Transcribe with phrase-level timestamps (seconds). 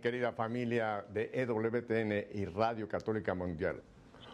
[0.00, 3.82] querida familia de EWTN y Radio Católica Mundial?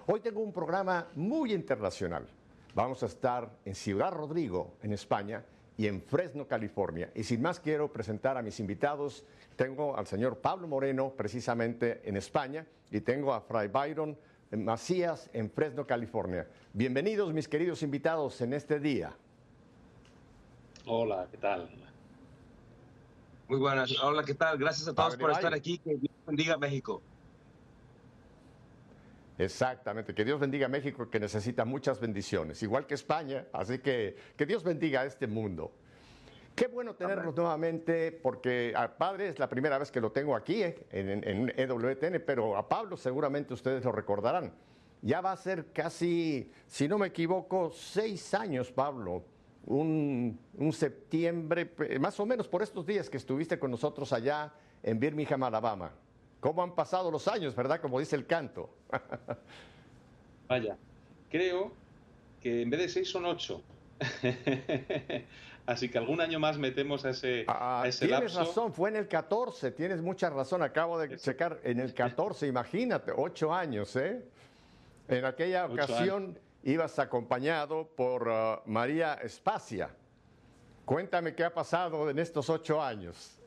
[0.06, 2.26] Hoy tengo un programa muy internacional.
[2.74, 5.44] Vamos a estar en Ciudad Rodrigo, en España,
[5.76, 7.10] y en Fresno, California.
[7.14, 9.24] Y sin más quiero presentar a mis invitados.
[9.56, 14.16] Tengo al señor Pablo Moreno, precisamente en España, y tengo a Fray Byron
[14.50, 16.46] Macías en Fresno, California.
[16.72, 19.12] Bienvenidos, mis queridos invitados, en este día.
[20.86, 21.70] Hola, ¿qué tal?
[23.48, 23.92] Muy buenas.
[24.02, 24.58] Hola, ¿qué tal?
[24.58, 25.78] Gracias a todos por estar aquí.
[25.78, 27.02] Que Dios bendiga México.
[29.38, 34.14] Exactamente, que Dios bendiga a México que necesita muchas bendiciones, igual que España, así que
[34.36, 35.72] que Dios bendiga a este mundo.
[36.54, 40.62] Qué bueno tenerlos nuevamente, porque al padre es la primera vez que lo tengo aquí
[40.62, 44.52] eh, en, en, EWTN, pero a Pablo seguramente ustedes lo recordarán.
[45.00, 49.24] Ya va a ser casi, si no me equivoco, seis años, Pablo,
[49.66, 54.98] un, un, septiembre, más o menos por estos días que estuviste con nosotros allá en
[54.98, 55.92] Birmingham, Alabama.
[56.40, 57.80] ¿Cómo han pasado los años, verdad?
[57.80, 58.70] Como dice el canto.
[60.48, 60.76] Vaya,
[61.30, 61.72] creo
[62.40, 63.62] que en vez de seis son ocho.
[65.66, 69.70] Así que algún año más metemos a ese, ah, tienes razón, fue en el 14,
[69.70, 74.24] tienes mucha razón, acabo de checar, en el 14, imagínate, ocho años, ¿eh?
[75.06, 79.90] En aquella ocasión ibas acompañado por uh, María Espacia.
[80.84, 83.38] Cuéntame qué ha pasado en estos ocho años.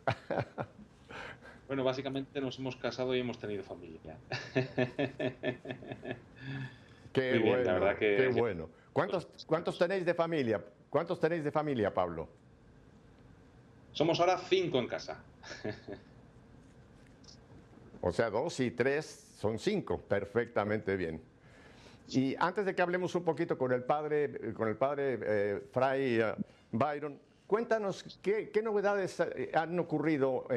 [1.68, 4.18] bueno, básicamente nos hemos casado y hemos tenido familia.
[7.14, 8.18] qué bueno, la verdad que...
[8.18, 8.70] qué bueno.
[8.94, 10.64] ¿Cuántos, ¿Cuántos tenéis de familia?
[10.90, 12.30] ¿Cuántos tenéis de familia, Pablo?
[13.92, 15.22] Somos ahora cinco en casa.
[18.02, 20.00] o sea, dos y tres son cinco.
[20.00, 21.35] Perfectamente bien.
[22.10, 26.20] Y antes de que hablemos un poquito con el padre, con el padre eh, Fray
[26.22, 26.36] eh,
[26.72, 30.48] Byron, cuéntanos qué, novedades eh, han ocurrido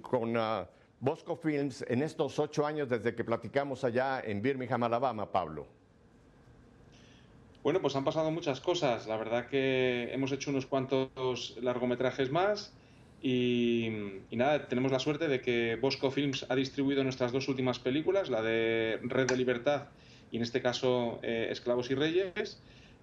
[0.00, 0.66] con uh,
[1.00, 5.66] Bosco Films en estos ocho años desde que platicamos allá en Birmingham, Alabama, Pablo.
[7.62, 9.06] Bueno, pues han pasado muchas cosas.
[9.06, 12.72] La verdad que hemos hecho unos cuantos largometrajes más
[13.20, 13.88] y,
[14.30, 18.30] y, nada, tenemos la suerte de que Bosco Films ha distribuido nuestras dos últimas películas,
[18.30, 19.88] la de Red de Libertad
[20.30, 22.60] y en este caso eh, Esclavos y Reyes,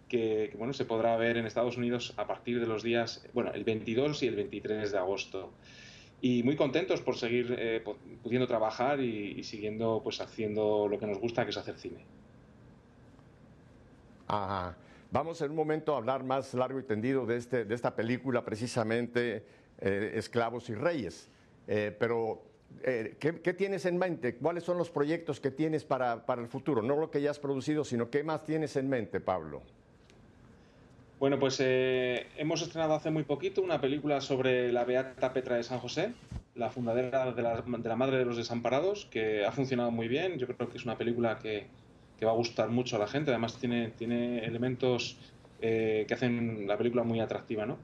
[0.07, 3.63] que, bueno, se podrá ver en Estados Unidos a partir de los días, bueno, el
[3.63, 5.51] 22 y el 23 de agosto.
[6.21, 7.83] Y muy contentos por seguir eh,
[8.23, 12.05] pudiendo trabajar y, siguiendo pues haciendo lo que nos gusta, que es hacer cine.
[14.27, 14.77] Ajá.
[15.11, 18.43] Vamos en un momento a hablar más largo y tendido de, este, de esta película,
[18.43, 19.45] precisamente
[19.79, 21.29] eh, Esclavos y Reyes.
[21.65, 24.35] pero eh, ¿qué, tienes en mente?
[24.35, 26.81] ¿Cuáles son los proyectos que tienes para, para, el futuro?
[26.81, 29.61] No lo que ya has producido, sino qué más tienes en mente, Pablo.
[31.19, 35.63] Bueno, pues eh, hemos estrenado hace muy poquito una película sobre la Beata Petra de
[35.63, 36.13] San José,
[36.55, 40.37] la fundadora de la, de la Madre de los Desamparados, que ha funcionado muy bien.
[40.37, 41.67] Yo creo que es una película que,
[42.19, 43.31] que va a gustar mucho a la gente.
[43.31, 45.17] Además, tiene, tiene elementos
[45.61, 47.77] eh, que hacen la película muy atractiva, ¿no?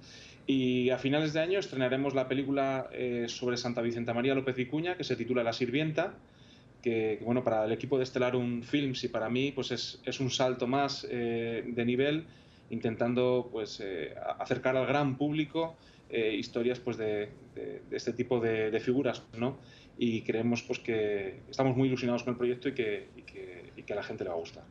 [0.47, 4.97] Y a finales de año estrenaremos la película eh, sobre Santa Vicenta María López Vicuña,
[4.97, 6.15] que se titula La Sirvienta,
[6.81, 10.65] que, bueno, para el equipo de Stellar Films y para mí pues es, un salto
[10.65, 12.25] más eh, de nivel,
[12.71, 15.77] intentando pues eh, acercar al gran público
[16.13, 17.29] historias pues de,
[17.89, 19.59] este tipo de, figuras, ¿no?
[19.97, 23.93] Y creemos pues que estamos muy ilusionados con el proyecto y que, que, y que
[23.93, 24.65] a la gente le va a gustar.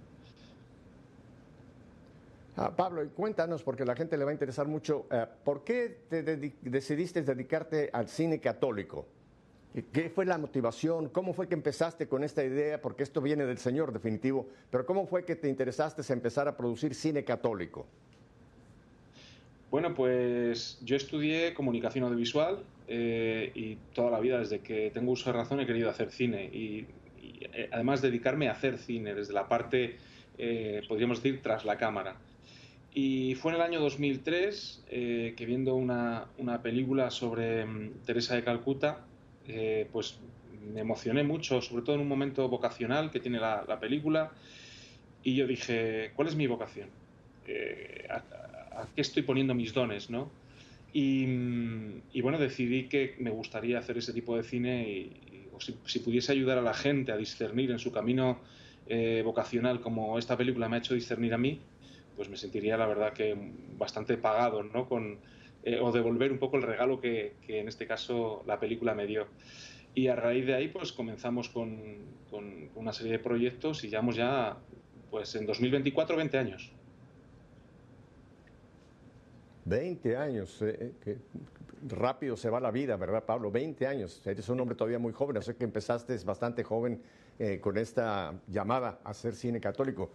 [2.63, 6.23] Ah, Pablo, cuéntanos, porque la gente le va a interesar mucho, eh, ¿por qué te
[6.23, 9.07] decidiste dedicarte al cine católico?
[9.91, 11.09] ¿Qué fue la motivación?
[11.09, 12.79] ¿Cómo fue que empezaste con esta idea?
[12.83, 16.57] Porque esto viene del Señor, definitivo, pero ¿cómo fue que te interesaste en empezar a
[16.59, 17.87] producir cine católico?
[19.71, 25.33] Bueno, pues yo estudié comunicación audiovisual eh, y toda la vida, desde que tengo uso
[25.33, 26.87] de razón, he querido hacer cine y,
[27.41, 29.97] eh, además dedicarme a hacer cine desde la parte,
[30.89, 32.17] podríamos decir, tras la cámara.
[32.93, 38.35] Y fue en el año 2003 eh, que viendo una, una película sobre mm, Teresa
[38.35, 39.05] de Calcuta,
[39.47, 40.19] eh, pues
[40.73, 44.33] me emocioné mucho, sobre todo en un momento vocacional que tiene la, la película.
[45.23, 46.89] Y yo dije, ¿cuál es mi vocación?
[47.47, 50.11] Eh, a, qué estoy poniendo mis dones?
[50.11, 50.29] ¿no?
[50.93, 55.61] Y, mm, y, bueno, decidí que me gustaría hacer ese tipo de cine y, o
[55.61, 58.39] si, si, pudiese ayudar a la gente a discernir en su camino
[59.23, 61.61] vocacional como esta película me ha hecho discernir a mí,
[62.21, 63.35] pues me sentiría la verdad que
[63.79, 64.87] bastante pagado, ¿no?
[64.87, 65.21] Con,
[65.63, 69.27] eh, o devolver un poco el regalo que, en este caso la película me dio.
[69.95, 71.81] Y a raíz de ahí pues comenzamos con,
[72.31, 74.59] con una serie de proyectos y llevamos ya
[75.11, 76.71] pues en 2024 20 años.
[79.65, 81.17] 20 años, eh, que
[81.89, 83.51] rápido se va la vida, ¿verdad, Pablo?
[83.51, 87.01] 20 años, eres un hombre todavía muy joven, sé que empezaste bastante joven
[87.63, 90.11] con esta llamada a hacer cine católico.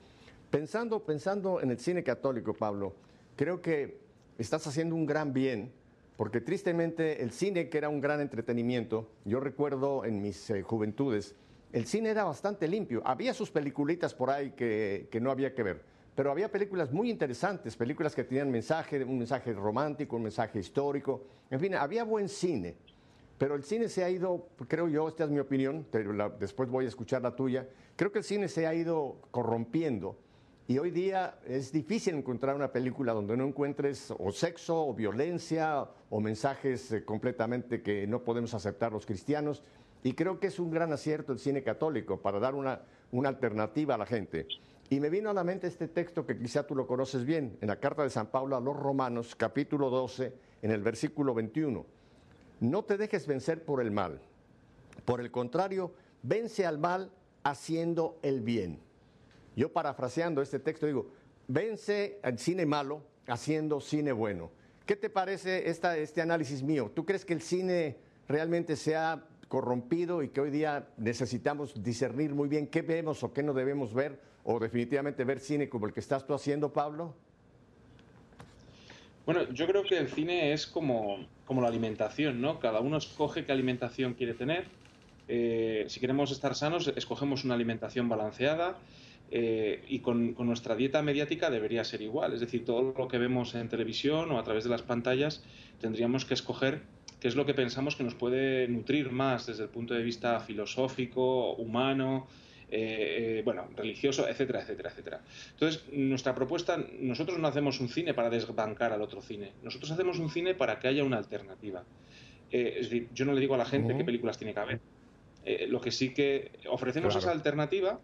[0.56, 2.96] Pensando, pensando en el cine católico, Pablo,
[3.36, 3.98] creo que
[4.38, 5.74] estás haciendo un gran bien
[6.16, 11.36] porque tristemente el cine, que era un gran entretenimiento, yo recuerdo en mis eh, juventudes,
[11.74, 13.02] el cine era bastante limpio.
[13.04, 15.81] Había sus peliculitas por ahí que, no había que ver,
[16.16, 21.22] pero había películas muy interesantes, películas que tenían mensaje, un mensaje romántico, un mensaje histórico,
[21.50, 22.78] en fin, había buen cine.
[23.38, 26.86] Pero el cine se ha ido, creo yo, esta es mi opinión, pero después voy
[26.86, 27.68] a escuchar la tuya,
[27.98, 30.18] creo que el cine se ha ido corrompiendo
[30.68, 35.88] y hoy día es difícil encontrar una película donde no encuentres o sexo o violencia
[36.10, 39.62] o mensajes eh, completamente que no podemos aceptar los cristianos.
[40.02, 42.82] Y creo que es un gran acierto el cine católico para dar una,
[43.12, 44.48] una alternativa a la gente.
[44.90, 47.68] Y me vino a la mente este texto que quizá tú lo conoces bien, en
[47.68, 50.34] la carta de San Pablo a los Romanos, capítulo 12,
[50.64, 51.86] en el versículo 21.
[52.62, 54.20] No te dejes vencer por el mal.
[55.06, 57.12] Por el contrario, vence al mal
[57.44, 58.80] haciendo el bien.
[59.56, 61.12] Yo parafraseando este texto digo,
[61.48, 64.52] vence al cine malo haciendo cine bueno.
[64.86, 66.92] ¿Qué te parece esta, este análisis mío?
[66.94, 67.98] ¿Tú crees que el cine
[68.28, 73.34] realmente se ha corrompido y que hoy día necesitamos discernir muy bien qué vemos o
[73.34, 77.16] qué no debemos ver o definitivamente ver cine como el que estás tú haciendo, Pablo?
[79.25, 82.60] Bueno, yo creo que el cine es como, como la alimentación, ¿no?
[82.60, 84.68] Cada uno escoge qué alimentación quiere tener.
[85.28, 88.78] Eh, si queremos estar sanos, escogemos una alimentación balanceada
[89.31, 92.33] eh, y con, nuestra dieta mediática debería ser igual.
[92.33, 95.44] Es decir, todo lo que vemos en televisión o a través de las pantallas
[95.80, 96.81] tendríamos que escoger
[97.19, 100.39] qué es lo que pensamos que nos puede nutrir más desde el punto de vista
[100.39, 102.27] filosófico, humano,
[102.69, 105.22] eh, eh, bueno, religioso, etcétera, etcétera, etcétera.
[105.51, 110.19] Entonces, nuestra propuesta, nosotros no hacemos un cine para desbancar al otro cine, nosotros hacemos
[110.19, 111.83] un cine para que haya una alternativa.
[112.51, 114.80] es decir, yo no le digo a la gente qué películas tiene que haber.
[115.68, 118.00] lo que sí que ofrecemos esa alternativa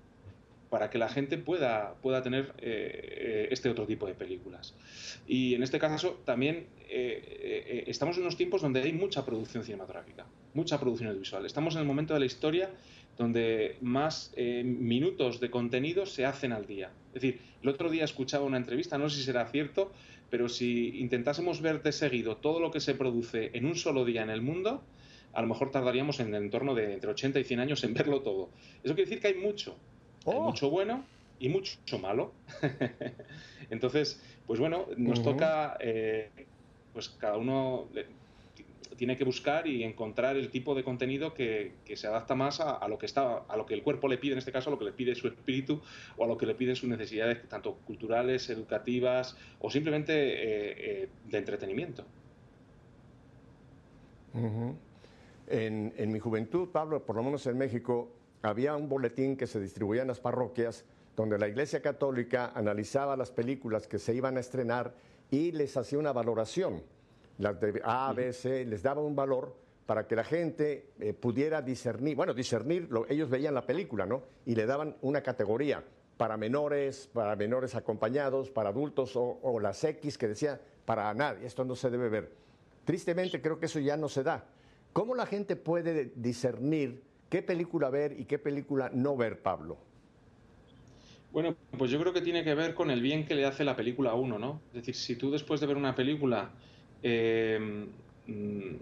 [0.72, 4.74] para que la gente pueda, pueda tener eh, este otro tipo de películas.
[5.28, 9.66] Y en este caso también eh, eh, estamos en unos tiempos donde hay mucha producción
[9.66, 11.46] cinematográfica, mucha producción audiovisual.
[11.46, 12.70] Estamos en el momento de la historia
[13.18, 14.34] donde más
[14.64, 16.90] minutos de contenido se hacen al día.
[17.10, 19.92] Es decir, el otro día escuchaba una entrevista, no sé si será cierto,
[20.30, 24.24] pero si intentásemos ver de seguido todo lo que se produce en un solo día
[24.24, 24.82] en el mundo,
[25.34, 28.22] a lo mejor tardaríamos en el entorno de entre 80 y 100 años en verlo
[28.22, 28.50] todo.
[28.84, 29.78] Eso quiere decir que hay mucho,
[30.26, 30.42] hay oh.
[30.42, 31.04] mucho bueno
[31.40, 32.32] y mucho malo.
[33.70, 36.30] Entonces, pues bueno, nos toca, eh,
[36.94, 37.88] pues cada uno
[39.02, 43.00] tiene que buscar y encontrar el tipo de contenido que, se adapta más a, lo
[43.00, 44.86] que está, a lo que el cuerpo le pide, en este caso, a lo que
[44.86, 45.82] le pide su espíritu
[46.18, 51.10] o a lo que le piden sus necesidades, tanto culturales, educativas o simplemente eh, eh,
[51.28, 52.06] de entretenimiento.
[55.48, 59.60] en, en mi juventud, Pablo, por lo menos en México, había un boletín que se
[59.60, 64.40] distribuía en las parroquias donde la Iglesia Católica analizaba las películas que se iban a
[64.40, 64.94] estrenar
[65.30, 66.84] y les hacía una valoración.
[67.38, 69.56] Las de A, B, C, les daba un valor
[69.86, 74.24] para que la gente eh, pudiera discernir, bueno, discernir, ellos veían la película, ¿no?
[74.46, 75.84] Y le daban una categoría
[76.18, 81.46] para menores, para menores acompañados, para adultos o, o las X que decía para nadie,
[81.46, 82.32] esto no se debe ver.
[82.86, 84.46] Tristemente creo que eso ya no se da.
[84.94, 89.78] ¿Cómo la gente puede discernir ¿Qué película ver y qué película no ver, Pablo?
[91.32, 93.78] Bueno, pues yo creo que tiene que ver con el bien que le hace la
[93.78, 94.60] película a uno, ¿no?
[94.68, 96.52] Es decir, si tú después de ver una película
[97.02, 98.74] mm,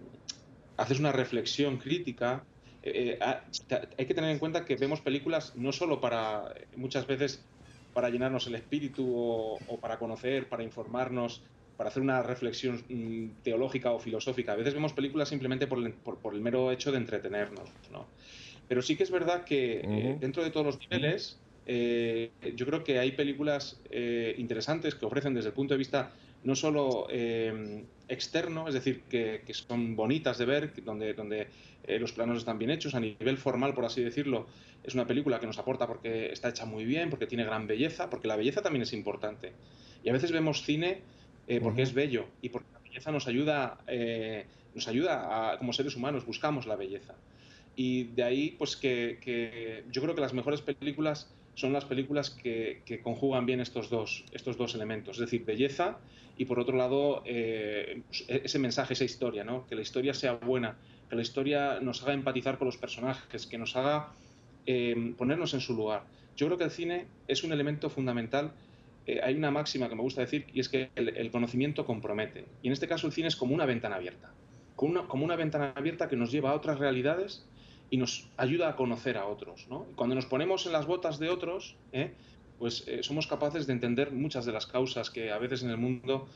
[0.78, 2.44] haces una reflexión crítica,
[2.82, 7.46] eh, eh, hay que tener en cuenta que vemos películas no solo para, muchas veces,
[7.94, 11.44] para llenarnos el espíritu o para conocer, para informarnos
[11.80, 14.52] para hacer una reflexión mm, teológica o filosófica.
[14.52, 18.06] A veces vemos películas simplemente por el, mero hecho de entretenernos, ¿no?
[18.68, 22.84] Pero sí que es verdad que eh, dentro de todos los niveles, eh, yo creo
[22.84, 26.12] que hay películas eh, interesantes que ofrecen desde el punto de vista
[26.44, 27.08] no solo
[28.10, 31.48] externo, es decir, que, son bonitas de ver, donde, donde
[31.98, 34.48] los planos están bien hechos, a nivel formal, por así decirlo,
[34.84, 38.10] es una película que nos aporta porque está hecha muy bien, porque tiene gran belleza,
[38.10, 39.54] porque la belleza también es importante.
[40.04, 41.02] Y a veces vemos cine
[41.50, 45.74] eh, porque es bello y porque la belleza nos ayuda, eh, nos ayuda a, como
[45.74, 47.16] seres humanos, buscamos la belleza.
[47.76, 53.02] Y de ahí, pues que, yo creo que las mejores películas son las películas que,
[53.02, 55.98] conjugan bien estos dos, estos dos elementos, es decir, belleza
[56.38, 59.66] y por otro lado eh, ese mensaje, esa historia, ¿no?
[59.66, 60.78] que la historia sea buena,
[61.10, 64.14] que la historia nos haga empatizar con los personajes, que nos haga
[65.18, 66.04] ponernos en su lugar.
[66.38, 68.52] Yo creo que el cine es un elemento fundamental
[69.10, 72.46] eh, hay una máxima que me gusta decir y es que el, conocimiento compromete.
[72.62, 74.32] Y en este caso el cine es como una ventana abierta,
[74.76, 77.44] como una, como una ventana abierta que nos lleva a otras realidades
[77.90, 79.68] y nos ayuda a conocer a otros.
[79.96, 82.12] Cuando nos ponemos en las botas de otros, ¿eh?
[82.60, 85.78] pues eh, somos capaces de entender muchas de las causas que a veces en el
[85.78, 86.28] mundo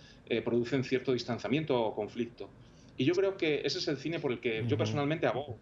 [0.44, 2.50] producen cierto distanciamiento o conflicto.
[2.98, 5.60] Y yo creo que ese es el cine por el que yo personalmente abogo.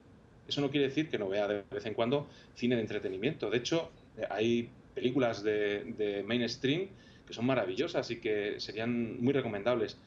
[0.47, 3.49] Eso no quiere decir que no vea de vez en cuando cine de entretenimiento.
[3.49, 3.91] De hecho,
[4.29, 6.87] hay películas de, mainstream
[7.25, 9.97] que son maravillosas y que serían muy recomendables.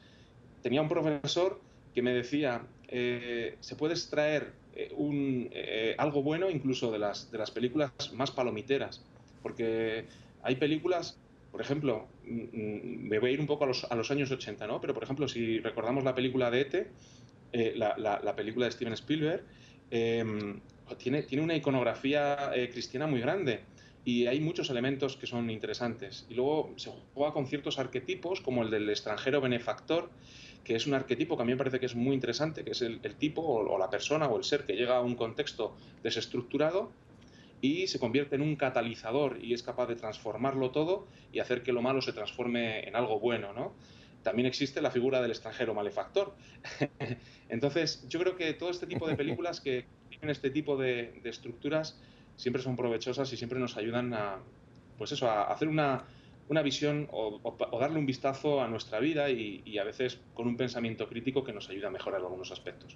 [0.61, 1.59] Tenía un profesor
[1.93, 7.31] que me decía, eh, se puede extraer eh, un, eh, algo bueno incluso de las,
[7.31, 9.01] de las películas más palomiteras,
[9.41, 10.05] porque
[10.43, 11.17] hay películas,
[11.51, 14.29] por ejemplo, mm, mm, me voy a ir un poco a los, a los años
[14.29, 14.81] 80, ¿no?
[14.81, 16.87] pero por ejemplo, si recordamos la película de Ete,
[17.75, 19.41] la, la, película de Steven Spielberg,
[20.97, 23.61] tiene, tiene una iconografía cristiana muy grande
[24.05, 26.27] y hay muchos elementos que son interesantes.
[26.29, 30.11] Y luego se juega con ciertos arquetipos, como el del extranjero benefactor,
[30.63, 32.81] que es un arquetipo que a mí me parece que es muy interesante, que es
[32.83, 36.91] el, tipo o, la persona o el ser que llega a un contexto desestructurado
[37.61, 41.73] y se convierte en un catalizador y es capaz de transformarlo todo y hacer que
[41.73, 43.73] lo malo se transforme en algo bueno, ¿no?
[44.21, 46.35] También existe la figura del extranjero malefactor.
[47.49, 51.29] Entonces, yo creo que todo este tipo de películas que tienen este tipo de, de
[51.29, 51.99] estructuras
[52.35, 54.37] siempre son provechosas y siempre nos ayudan a,
[54.97, 56.03] pues eso, a hacer una,
[56.49, 61.07] una visión o, darle un vistazo a nuestra vida y, a veces con un pensamiento
[61.07, 62.95] crítico que nos ayuda a mejorar algunos aspectos.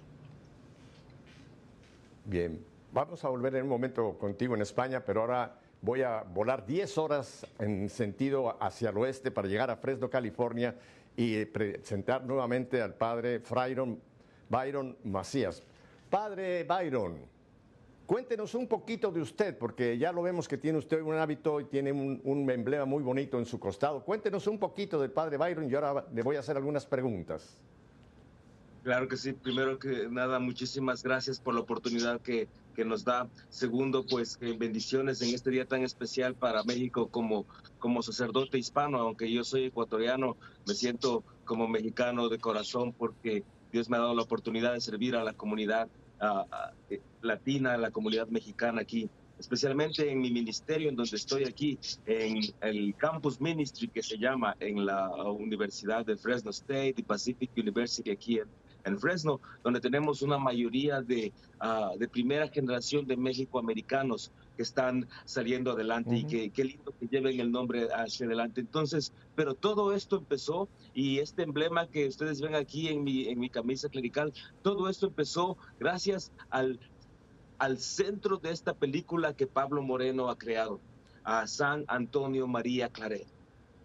[2.24, 6.66] Bien, vamos a volver en un momento contigo en España, pero ahora voy a volar
[6.66, 10.76] 10 horas en sentido hacia el oeste para llegar a Fresno, California
[11.16, 14.00] y presentar nuevamente al padre Byron,
[14.48, 15.62] Byron Macías.
[16.08, 17.18] Padre Byron,
[18.10, 21.66] Cuéntenos un poquito de usted, porque ya lo vemos que tiene usted un hábito y
[21.66, 24.02] tiene un, emblema muy bonito en su costado.
[24.02, 27.56] Cuéntenos un poquito del padre Byron y ahora le voy a hacer algunas preguntas.
[28.82, 29.32] Claro que sí.
[29.32, 33.28] Primero que nada, muchísimas gracias por la oportunidad que, que nos da.
[33.48, 37.46] Segundo, pues bendiciones en este día tan especial para México como,
[37.78, 38.98] como sacerdote hispano.
[38.98, 40.36] Aunque yo soy ecuatoriano,
[40.66, 45.14] me siento como mexicano de corazón porque Dios me ha dado la oportunidad de servir
[45.14, 45.88] a la comunidad
[46.90, 49.08] eh, latina, la comunidad mexicana aquí,
[49.38, 54.54] especialmente en mi ministerio, en donde estoy aquí, en el Campus Ministry que se llama
[54.60, 58.40] en la Universidad de Fresno State y Pacific University aquí
[58.84, 65.08] en, Fresno, donde tenemos una mayoría de, uh, de primera generación de México-americanos que están
[65.24, 68.60] saliendo adelante y que qué lindo que lleven el nombre hacia adelante.
[68.60, 73.38] Entonces, pero todo esto empezó y este emblema que ustedes ven aquí en mi, en
[73.38, 76.78] mi camisa clerical, todo esto empezó gracias al,
[77.56, 80.78] al centro de esta película que Pablo Moreno ha creado,
[81.24, 83.39] a San Antonio María Claret.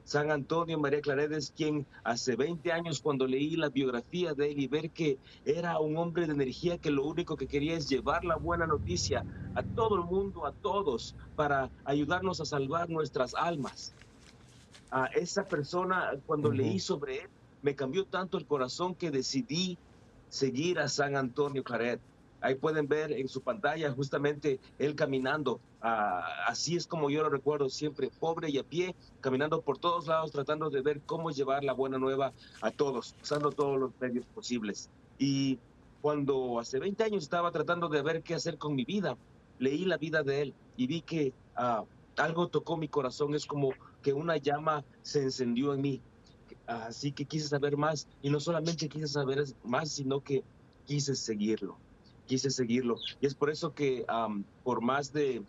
[0.06, 4.60] San Antonio María Claret es quien hace 20 años cuando leí la biografía de él
[4.60, 8.24] y ver que era un hombre de energía que lo único que quería es llevar
[8.24, 13.96] la buena noticia a todo el mundo, a todos, para ayudarnos a salvar nuestras almas.
[14.92, 17.30] A esa persona, cuando leí sobre él,
[17.62, 19.80] me cambió tanto el corazón que decidí
[20.28, 22.00] seguir a San Antonio Claret.
[22.46, 25.60] Ahí pueden ver en su pantalla justamente él caminando.
[25.82, 30.06] Ah, así es como yo lo recuerdo, siempre pobre y a pie, caminando por todos
[30.06, 34.28] lados, tratando de ver cómo llevar la buena nueva a todos, usando todos los medios
[34.28, 34.92] posibles.
[35.18, 35.58] Y
[36.04, 39.18] cuando hace 20 años estaba tratando de ver qué hacer con mi vida,
[39.58, 41.84] leí la vida de él y vi que ah,
[42.16, 43.34] algo tocó mi corazón.
[43.34, 43.72] Es como
[44.04, 46.02] que una llama se encendió en mí.
[46.68, 50.44] Así que quise saber más y no solamente quise saber más, sino que
[50.86, 51.80] quise seguirlo
[52.26, 52.98] quise seguirlo.
[53.22, 54.06] Y es por eso que
[54.64, 55.44] por más de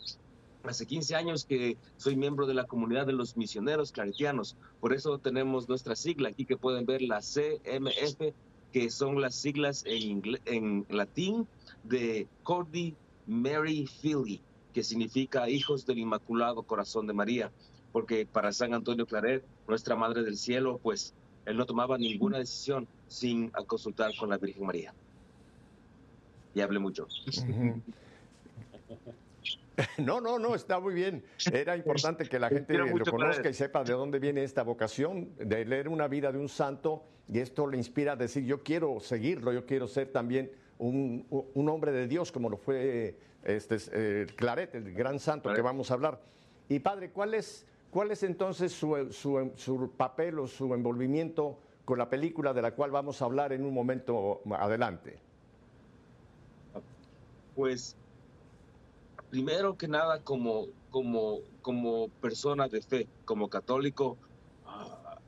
[0.65, 4.57] hace 15 años que soy miembro de la comunidad de los misioneros claretianos.
[4.81, 8.35] Por eso tenemos nuestra sigla aquí que pueden ver la CMF,
[8.73, 11.47] que son las siglas en, latín
[11.85, 12.95] de Cordy
[13.27, 14.41] Mary Philly,
[14.73, 17.53] que significa hijos del Inmaculado Corazón de María.
[17.93, 21.15] Porque para San Antonio Claret, nuestra Madre del Cielo, pues
[21.47, 24.93] él no tomaba ninguna decisión sin consultar con la Virgen María
[26.57, 27.07] y hable mucho.
[29.99, 31.23] No, no, no, está muy bien.
[31.53, 35.67] Era importante que la gente lo conozca y sepa de dónde viene esta vocación de
[35.67, 39.53] leer una vida de un santo y esto le inspira a decir, yo quiero seguirlo,
[39.53, 41.27] yo quiero ser también un,
[41.69, 45.95] hombre de Dios como lo fue este, eh, Claret, el gran santo que vamos a
[45.95, 46.23] hablar.
[46.71, 51.99] Y padre, ¿cuál es, cuál es entonces su, su, su papel o su envolvimiento con
[51.99, 55.26] la película de la cual vamos a hablar en un momento adelante?
[57.57, 57.97] Pues
[59.31, 64.19] primero que nada como, como, como persona de fe, como católico,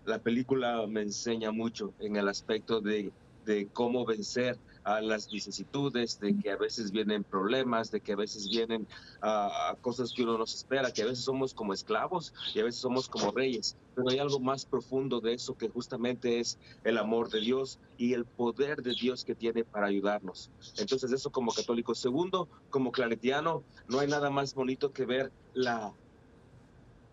[0.05, 3.15] la película me enseña mucho en el aspecto de,
[3.47, 8.16] de cómo vencer a las vicisitudes, de que a veces vienen problemas, de que a
[8.16, 8.87] veces vienen
[9.21, 12.64] a cosas que uno no se espera, que a veces somos como esclavos y a
[12.64, 13.76] veces somos como reyes.
[13.95, 18.14] Pero hay algo más profundo de eso que justamente es el amor de Dios y
[18.14, 20.50] el poder de Dios que tiene para ayudarnos.
[20.78, 21.95] Entonces eso como católico.
[21.95, 25.92] Segundo, como claretiano, no hay nada más bonito que ver la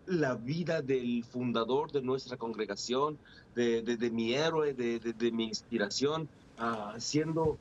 [0.06, 3.18] la vida del fundador de nuestra congregación,
[3.56, 6.28] de, de, mi héroe, de, de mi inspiración,
[6.60, 7.58] uh, siendo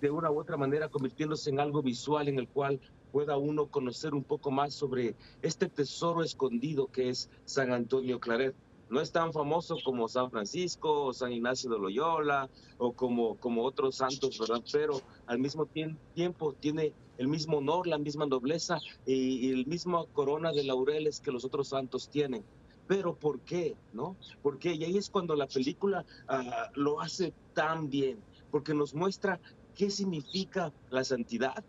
[0.00, 2.78] de una u otra manera convirtiéndose en algo visual en el cual
[3.10, 8.54] pueda uno conocer un poco más sobre este tesoro escondido que es San Antonio Claret.
[8.90, 13.64] No es tan famoso como San Francisco o San Ignacio de Loyola o como, como
[13.64, 14.62] otros santos, ¿verdad?
[14.70, 15.66] Pero al mismo
[16.14, 21.20] tiempo tiene el mismo honor, la misma nobleza y, y el mismo corona de laureles
[21.20, 22.44] que los otros santos tienen.
[22.86, 23.74] Pero ¿por qué?
[23.92, 24.16] ¿No?
[24.42, 24.74] ¿Por qué?
[24.74, 28.18] Y ahí es cuando la película uh, lo hace tan bien,
[28.50, 29.40] porque nos muestra
[29.74, 31.64] qué significa la santidad,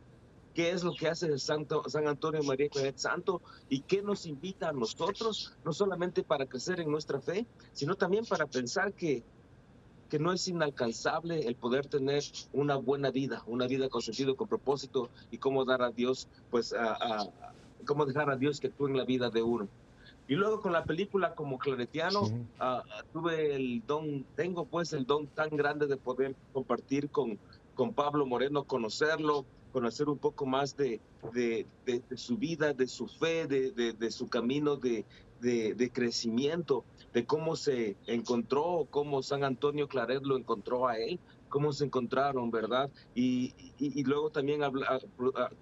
[0.53, 4.25] qué es lo que hace el Santo, San Antonio María Claret Santo y qué nos
[4.25, 9.23] invita a nosotros, no solamente para crecer en nuestra fe, sino también para pensar que,
[10.09, 12.23] que no es inalcanzable el poder tener
[12.53, 16.73] una buena vida, una vida con sentido, con propósito y cómo dar a Dios, pues,
[16.73, 17.29] a,
[17.85, 19.67] cómo dejar a Dios que actúe en la vida de uno.
[20.27, 22.81] Y luego con la película como claretiano, uh,
[23.13, 27.37] tuve el don, tengo pues el don tan grande de poder compartir con,
[27.75, 31.01] con Pablo Moreno, conocerlo, conocer un poco más de,
[31.33, 35.05] de, de, de su vida, de su fe, de, su camino de,
[35.91, 41.85] crecimiento, de cómo se encontró, cómo San Antonio Claret lo encontró a él, cómo se
[41.85, 42.89] encontraron, ¿verdad?
[43.13, 44.61] Y, y, y luego también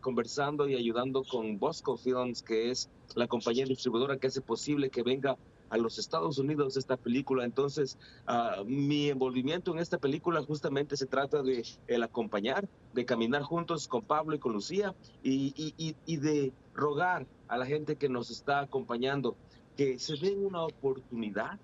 [0.01, 5.03] conversando y ayudando con Bosco Films, que es la compañía distribuidora que hace posible que
[5.03, 5.37] venga
[5.69, 7.45] a los Estados Unidos esta película.
[7.45, 13.41] Entonces, uh, mi envolvimiento en esta película justamente se trata de el acompañar, de caminar
[13.41, 14.93] juntos con Pablo y con Lucía
[15.23, 19.35] y, y, y de rogar a la gente que nos está acompañando
[19.75, 21.59] que se den una oportunidad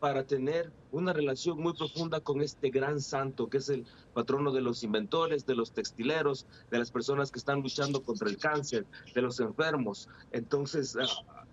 [0.00, 4.60] para tener una relación muy profunda con este gran santo que es el patrono de
[4.60, 9.22] los inventores, de los textileros, de las personas que están luchando contra el cáncer, de
[9.22, 10.08] los enfermos.
[10.32, 11.00] Entonces, uh,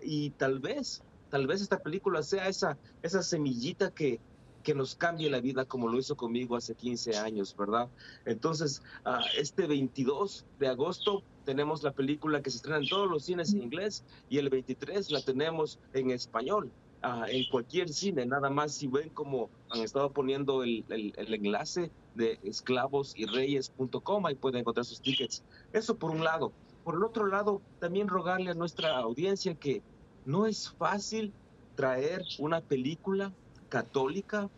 [0.02, 4.20] y tal vez tal vez esta película sea esa, esa semillita que,
[4.62, 7.88] que nos cambie la vida como lo hizo conmigo hace 15 años, ¿verdad?
[8.24, 13.24] Entonces, uh, este 22 de agosto tenemos la película que se estrena en todos los
[13.24, 16.70] cines en inglés y el 23 la tenemos en español.
[17.04, 21.34] Uh, en cualquier cine, nada más si ven como han estado poniendo el, el, el
[21.34, 25.44] enlace de esclavosyreyes.com, ahí pueden encontrar sus tickets.
[25.74, 26.50] Eso por un lado.
[26.82, 29.82] Por el otro lado, también rogarle a nuestra audiencia que
[30.24, 31.32] no es fácil
[31.74, 33.32] traer una película
[33.68, 34.48] católica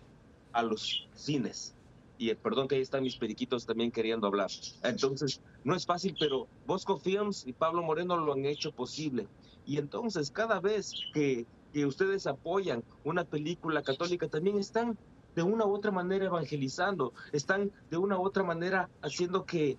[0.52, 1.74] a los cines.
[2.18, 4.50] Y eh, perdón que ahí están mis periquitos también queriendo hablar.
[4.82, 9.26] Entonces, no es fácil, pero Bosco Films y Pablo Moreno lo han hecho posible.
[9.66, 11.44] Y entonces, cada vez que,
[11.76, 14.96] que ustedes apoyan una película católica, también están
[15.34, 19.76] de una u otra manera evangelizando, están de una u otra manera haciendo que,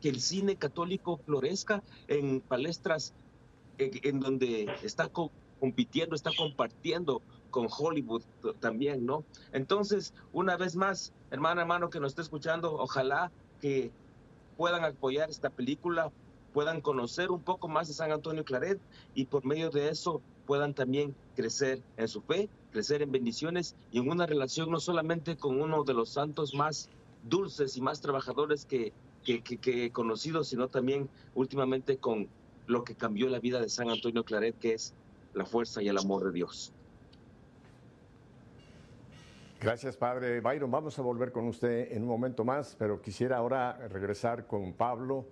[0.00, 3.12] que el cine católico florezca en palestras
[3.76, 5.30] en donde está co
[5.60, 8.22] compitiendo, está compartiendo con Hollywood
[8.58, 9.24] también, ¿no?
[9.52, 13.30] Entonces, una vez más, hermano, hermano que nos esté escuchando, ojalá
[13.60, 13.90] que
[14.56, 16.10] puedan apoyar esta película,
[16.54, 18.80] puedan conocer un poco más de San Antonio Claret
[19.14, 23.98] y por medio de eso puedan también crecer en su fe, crecer en bendiciones y
[23.98, 26.88] en una relación no solamente con uno de los santos más
[27.24, 28.92] dulces y más trabajadores que,
[29.24, 32.28] que, he conocido, sino también últimamente con
[32.66, 34.94] lo que cambió la vida de San Antonio Claret, que es
[35.34, 36.72] la fuerza y el amor de Dios.
[39.60, 40.70] Gracias, Padre Byron.
[40.70, 45.24] Vamos a volver con usted en un momento más, pero quisiera ahora regresar con Pablo.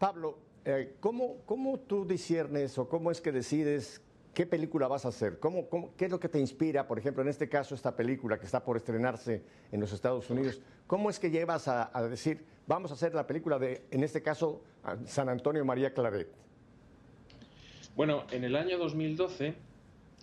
[0.00, 4.02] Pablo, eh, ¿cómo, ¿cómo tú disiernes o cómo es que decides
[4.36, 5.38] qué película vas a hacer?
[5.38, 8.38] ¿Cómo, cómo, ¿Qué es lo que te inspira, por ejemplo, en este caso, esta película
[8.38, 10.60] que está por estrenarse en los Estados Unidos?
[10.86, 14.20] ¿Cómo es que llevas a, a decir, vamos a hacer la película de, en este
[14.20, 14.60] caso,
[15.06, 16.28] San Antonio María Claret?
[17.96, 19.54] Bueno, en el año 2012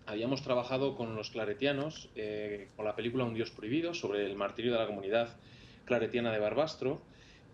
[0.05, 4.73] habíamos trabajado con los claretianos eh, con la película Un Dios Prohibido sobre el martirio
[4.73, 5.29] de la comunidad
[5.85, 7.01] claretiana de Barbastro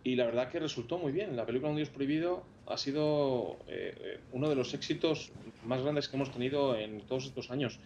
[0.04, 1.38] y la verdad que resultó muy bien.
[1.38, 5.32] La película Un Dios Prohibido ha sido eh, uno de los éxitos
[5.66, 7.80] más grandes que hemos tenido en todos estos años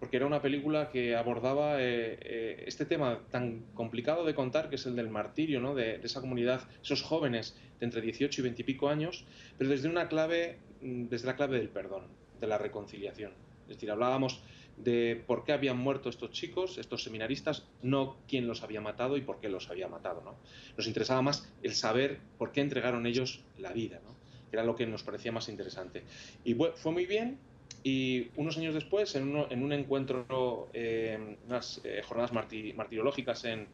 [0.00, 4.76] porque era una película que abordaba eh, eh, este tema tan complicado de contar, que
[4.76, 5.74] es el del martirio, ¿no?
[5.74, 9.24] de, de, esa comunidad, esos jóvenes de entre 18 y 20 y pico años,
[9.56, 12.04] pero desde una clave, desde la clave del perdón,
[12.40, 13.32] de la reconciliación.
[13.62, 14.40] Es decir, hablábamos
[14.76, 19.22] de por qué habían muerto estos chicos, estos seminaristas, no quién los había matado y
[19.22, 20.22] por qué los había matado.
[20.24, 20.36] ¿no?
[20.76, 24.17] Nos interesaba más el saber por qué entregaron ellos la vida, ¿no?
[24.52, 26.04] Era lo que nos parecía más interesante.
[26.44, 27.38] Y fue muy bien,
[27.82, 33.66] y unos años después, en, un encuentro, eh, unas eh, jornadas martirológicas en,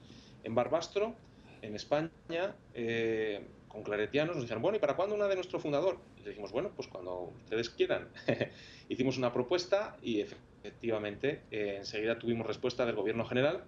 [0.42, 1.14] en, Barbastro,
[1.62, 5.98] en España, eh, con claretianos, nos dijeron, bueno, ¿y para cuándo una de nuestro fundador?
[6.18, 8.08] Y le dijimos, bueno, pues cuando ustedes quieran.
[8.88, 13.64] Hicimos una propuesta y efectivamente enseguida tuvimos respuesta del gobierno general,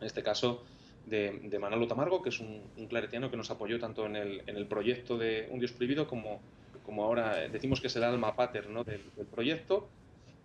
[0.00, 0.64] en este caso
[1.08, 4.56] de, de Manolo Tamargo, que es un, claretiano que nos apoyó tanto en el, en
[4.56, 6.40] el proyecto de Un Dios Prohibido como
[6.88, 9.90] como ahora decimos que es el alma pater del, proyecto,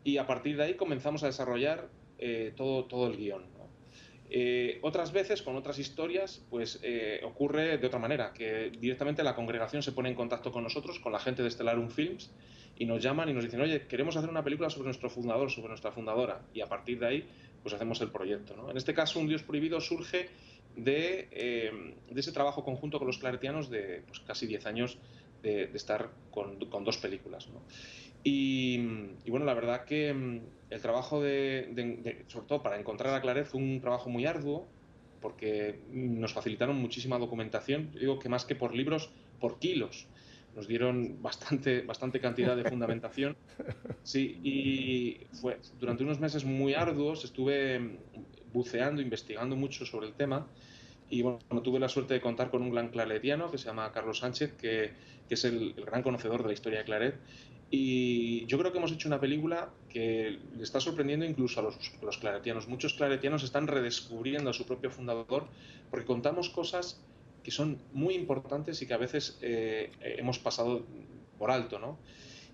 [0.03, 1.87] y a partir de ahí comenzamos a desarrollar
[2.19, 3.43] eh, todo, todo el guion.
[4.29, 9.35] Eh, otras veces, con otras historias, pues eh, ocurre de otra manera, que directamente la
[9.35, 12.29] congregación se pone en contacto con nosotros, con la gente de Stellarum Films,
[12.77, 15.69] y nos llaman y nos dicen, oye, queremos hacer una película sobre nuestro fundador, sobre
[15.69, 17.25] nuestra fundadora, y a partir de ahí,
[17.61, 18.69] pues hacemos el proyecto.
[18.69, 20.27] En este caso, Un Dios Prohibido surge
[20.75, 24.97] de, de ese trabajo conjunto con los claretianos de pues, casi 10 años
[25.43, 27.47] de, estar con, dos películas.
[28.23, 28.79] Y,
[29.27, 33.61] bueno, la verdad que mm, el trabajo de, sobre todo para encontrar a Claret fue
[33.61, 34.67] un trabajo muy arduo,
[35.21, 40.07] porque nos facilitaron muchísima documentación, digo que más que por libros, por kilos.
[40.55, 43.35] Nos dieron bastante, bastante cantidad de fundamentación.
[44.03, 47.99] Sí, y fue durante unos meses muy arduos, estuve
[48.53, 50.47] buceando, investigando mucho sobre el tema
[51.09, 54.19] y bueno, tuve la suerte de contar con un gran claretiano que se llama Carlos
[54.19, 54.93] Sánchez, que,
[55.27, 57.15] que es el, gran conocedor de la historia de Claret.
[57.69, 61.77] Y yo creo que hemos hecho una película que le está sorprendiendo incluso a los,
[62.01, 62.67] los claretianos.
[62.67, 65.47] Muchos claretianos están redescubriendo a su propio fundador
[65.91, 66.99] porque contamos cosas
[67.43, 70.83] que son muy importantes y que a veces eh, hemos pasado
[71.37, 71.99] por alto, ¿no?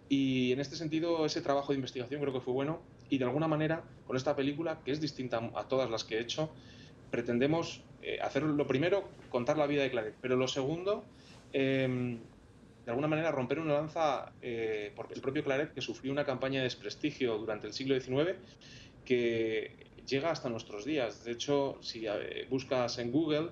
[0.09, 3.47] Y en este sentido, ese trabajo de investigación creo que fue bueno y de alguna
[3.47, 6.51] manera, con esta película, que es distinta a todas las que he hecho,
[7.09, 11.03] pretendemos eh, hacer lo primero, contar la vida de Claret, pero lo segundo,
[11.51, 12.19] em,
[12.85, 16.59] de alguna manera romper una lanza eh, por el propio Claret, que sufrió una campaña
[16.59, 18.37] de desprestigio durante el siglo XIX
[19.05, 19.75] que
[20.07, 21.23] llega hasta nuestros días.
[21.23, 23.49] De hecho, si eh, buscas en Google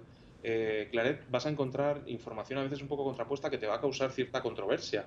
[0.91, 4.12] Claret, vas a encontrar información a veces un poco contrapuesta que te va a causar
[4.12, 5.06] cierta controversia.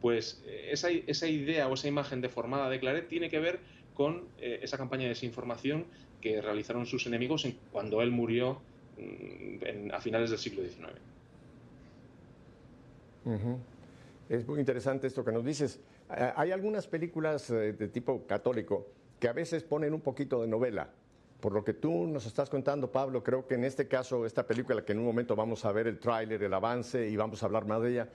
[0.00, 3.60] Pues esa, esa idea o esa imagen deformada de Claret tiene que ver
[3.94, 5.84] con esa campaña de desinformación
[6.20, 8.60] que realizaron sus enemigos cuando él murió
[8.98, 10.98] mm, a finales del siglo XIX.
[14.28, 15.80] Es muy interesante esto que nos dices.
[16.16, 18.86] Eh, hay algunas películas eh, de tipo católico
[19.18, 20.88] que a veces ponen un poquito de novela.
[21.40, 24.84] Por lo que tú nos estás contando, Pablo, creo que en este caso, esta película
[24.84, 27.66] que en un momento vamos a ver el tráiler, el avance y vamos a hablar
[27.66, 28.08] más de ella, eh,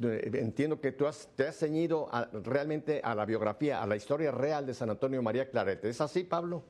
[0.00, 2.08] entiendo que tú te has ceñido
[2.44, 5.84] realmente a la biografía, a la historia real de San Antonio María Claret.
[5.84, 6.64] ¿Es así, Pablo?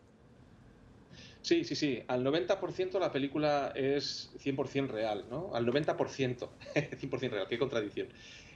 [1.43, 2.03] Sí, sí, sí.
[2.09, 5.51] Al 90% la película es 100% real, ¿no?
[5.55, 8.09] Al 90%, 100% real, qué contradicción.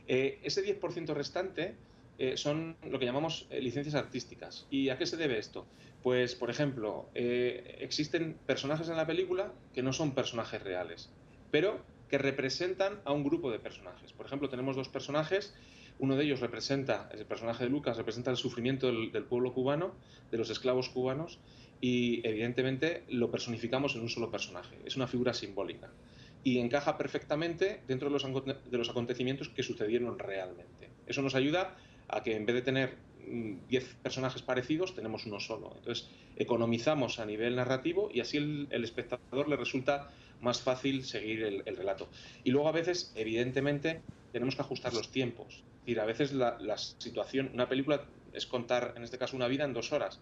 [0.08, 1.74] Eh, ese 10% restante
[2.18, 4.66] eh, son lo que llamamos eh, licencias artísticas.
[4.70, 5.66] ¿Y a qué se debe esto?
[6.02, 11.10] Pues, por ejemplo, existen personajes en la película que no son personajes reales,
[11.52, 11.80] pero
[12.12, 14.12] que representan a un grupo de personajes.
[14.12, 15.54] Por ejemplo, tenemos dos personajes
[15.98, 19.94] uno de ellos representa, el personaje de Lucas, representa el sufrimiento del, pueblo cubano,
[20.30, 21.38] de los esclavos cubanos,
[21.80, 24.78] y evidentemente lo personificamos en un solo personaje.
[24.84, 25.90] Es una figura simbólica
[26.44, 30.90] y encaja perfectamente dentro de los, de los acontecimientos que sucedieron realmente.
[31.06, 31.76] Eso nos ayuda
[32.08, 32.96] a que en vez de tener
[33.68, 35.72] 10 mm, personajes parecidos, tenemos uno solo.
[35.76, 41.76] Entonces, economizamos a nivel narrativo y así el, espectador le resulta más fácil seguir el,
[41.76, 42.08] relato.
[42.44, 45.54] Y luego a veces, evidentemente, tenemos que ajustar los tiempos.
[45.54, 49.48] Es decir, a veces la, la situación, una película es contar, en este caso, una
[49.48, 50.20] vida en dos horas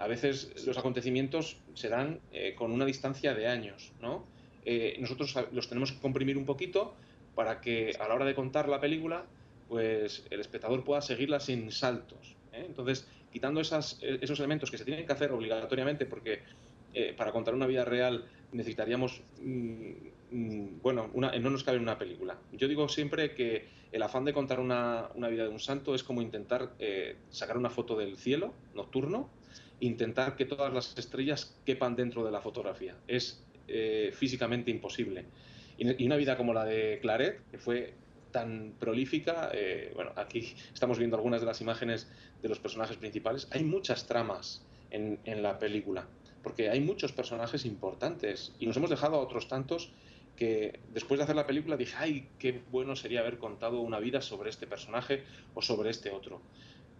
[0.00, 4.24] a veces los acontecimientos se dan eh, con una distancia de años, ¿no?
[4.64, 6.94] Eh, nosotros los tenemos que comprimir un poquito
[7.34, 9.26] para que a la hora de contar la película,
[9.70, 12.36] pues el espectador pueda seguirla sin saltos.
[12.52, 12.64] ¿eh?
[12.66, 16.42] Entonces, quitando esas, esos elementos que se tienen que hacer obligatoriamente, porque
[17.16, 19.92] para contar una vida real necesitaríamos, mm,
[20.32, 22.36] mm, bueno, una, no nos cabe en una película.
[22.52, 26.02] Yo digo siempre que el afán de contar una, una vida de un santo es
[26.02, 26.74] como intentar
[27.30, 29.30] sacar una foto del cielo nocturno
[29.80, 32.96] intentar que todas las estrellas quepan dentro de la fotografía.
[33.08, 35.24] Es eh, físicamente imposible.
[35.78, 37.94] Y, una vida como la de Claret, que fue
[38.32, 42.08] tan prolífica, eh, bueno, aquí estamos viendo algunas de las imágenes
[42.42, 46.06] de los personajes principales, hay muchas tramas en, en la película,
[46.42, 49.92] porque hay muchos personajes importantes y nos hemos dejado a otros tantos
[50.36, 54.22] que después de hacer la película dije, ay, qué bueno sería haber contado una vida
[54.22, 56.40] sobre este personaje o sobre este otro.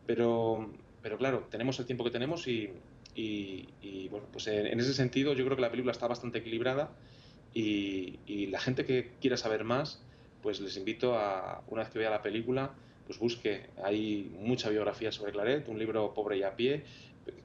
[0.06, 0.68] Pero
[1.02, 2.70] pero claro, tenemos el tiempo que tenemos y,
[3.14, 6.90] y, bueno, pues en, ese sentido yo creo que la película está bastante equilibrada
[7.54, 10.02] y, y, la gente que quiera saber más,
[10.42, 12.72] pues les invito a, una vez que vea la película,
[13.07, 16.85] pues busque, hay mucha biografía sobre Claret, un libro pobre y a pie,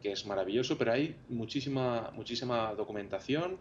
[0.01, 3.57] que es maravilloso, pero hay muchísima, muchísima documentación,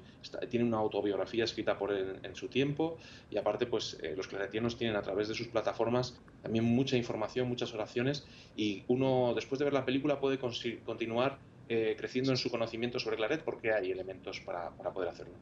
[0.49, 2.99] tiene una autobiografía escrita por él en, su tiempo
[3.31, 7.49] y aparte pues eh, los claretianos tienen a través de sus plataformas también mucha información,
[7.49, 12.51] muchas oraciones y uno después de ver la película puede continuar eh, creciendo en su
[12.51, 15.35] conocimiento sobre Claret porque hay elementos para, para poder hacerlo.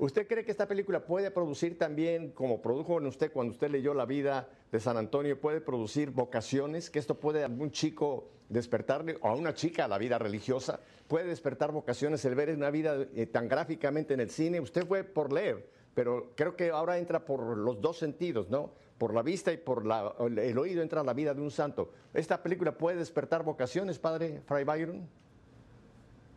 [0.00, 3.92] ¿Usted cree que esta película puede producir también, como produjo en usted cuando usted leyó
[3.92, 6.88] La vida de San Antonio, puede producir vocaciones?
[6.88, 10.80] ¿Que esto puede a algún chico despertarle, o a una chica, a la vida religiosa,
[11.06, 14.58] puede despertar vocaciones el ver una vida eh, tan gráficamente en el cine?
[14.58, 18.72] Usted fue por leer, pero creo que ahora entra por los dos sentidos, ¿no?
[18.96, 21.92] Por la vista y por el oído entra la vida de un santo.
[22.14, 25.06] ¿Esta película puede despertar vocaciones, padre Fray Byron?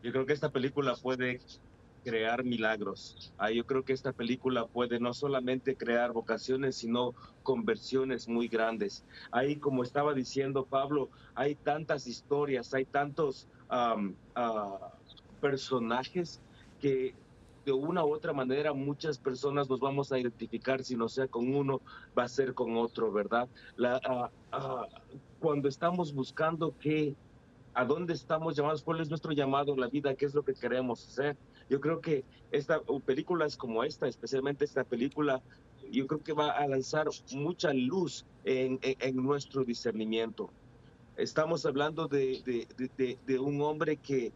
[0.04, 1.40] Yo creo que esta película puede
[2.04, 3.34] crear milagros.
[3.38, 7.14] Ah, yo creo que esta película puede no solamente crear vocaciones, sino
[7.44, 9.04] conversiones muy grandes.
[9.32, 13.98] Ahí, como estaba diciendo Pablo, hay tantas historias, hay tantos ah,
[15.40, 16.42] personajes
[16.80, 17.16] que
[17.66, 21.56] de una u otra manera muchas personas nos vamos a identificar, si no sea con
[21.56, 21.82] uno,
[22.18, 23.48] va a ser con otro, ¿verdad?
[23.78, 24.02] La,
[24.52, 24.88] ah,
[25.40, 27.16] cuando estamos buscando qué,
[27.74, 30.54] a dónde estamos llamados, cuál es nuestro llamado en la vida, qué es lo que
[30.54, 31.38] queremos hacer,
[31.70, 35.42] yo creo que esta, películas como esta, especialmente esta película,
[35.92, 38.80] yo creo que va a lanzar mucha luz en,
[39.16, 40.50] nuestro discernimiento.
[41.18, 42.68] Estamos hablando de,
[43.26, 44.32] de, un hombre que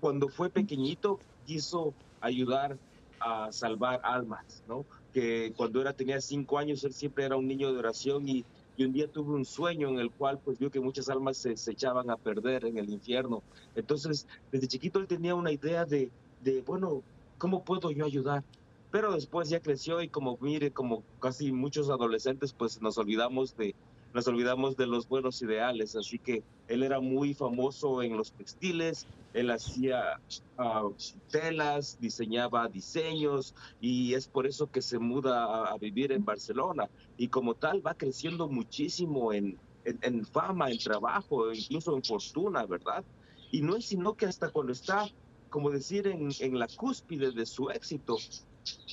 [0.00, 2.78] cuando fue pequeñito quiso ayudar
[3.20, 4.84] a salvar almas, ¿no?
[5.12, 8.44] Que cuando era, tenía cinco años, él siempre era un niño de oración y
[8.76, 11.52] y un día tuve un sueño en el cual pues vio que muchas almas se,
[11.52, 13.42] echaban a perder en el infierno.
[13.74, 16.10] Entonces, desde chiquito él tenía una idea de,
[16.42, 17.02] de, bueno,
[17.38, 18.42] ¿cómo puedo yo ayudar?
[18.90, 23.74] Pero después ya creció y como mire, como casi muchos adolescentes, pues nos olvidamos de,
[24.14, 29.08] nos olvidamos de los buenos ideales, así que él era muy famoso en los textiles,
[29.32, 30.20] él hacía
[30.56, 30.88] ah,
[31.30, 37.26] telas, diseñaba diseños y es por eso que se muda a, vivir en Barcelona y
[37.26, 43.04] como tal va creciendo muchísimo en, en, fama, en trabajo, incluso en fortuna, ¿verdad?
[43.50, 45.08] Y no es sino que hasta cuando está,
[45.50, 48.16] como decir, en, en la cúspide de su éxito,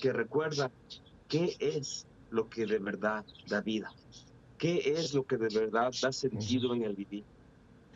[0.02, 0.72] que recuerda
[1.28, 3.94] qué es lo que de verdad da vida
[4.62, 7.24] qué es lo que de verdad da sentido en el vivir.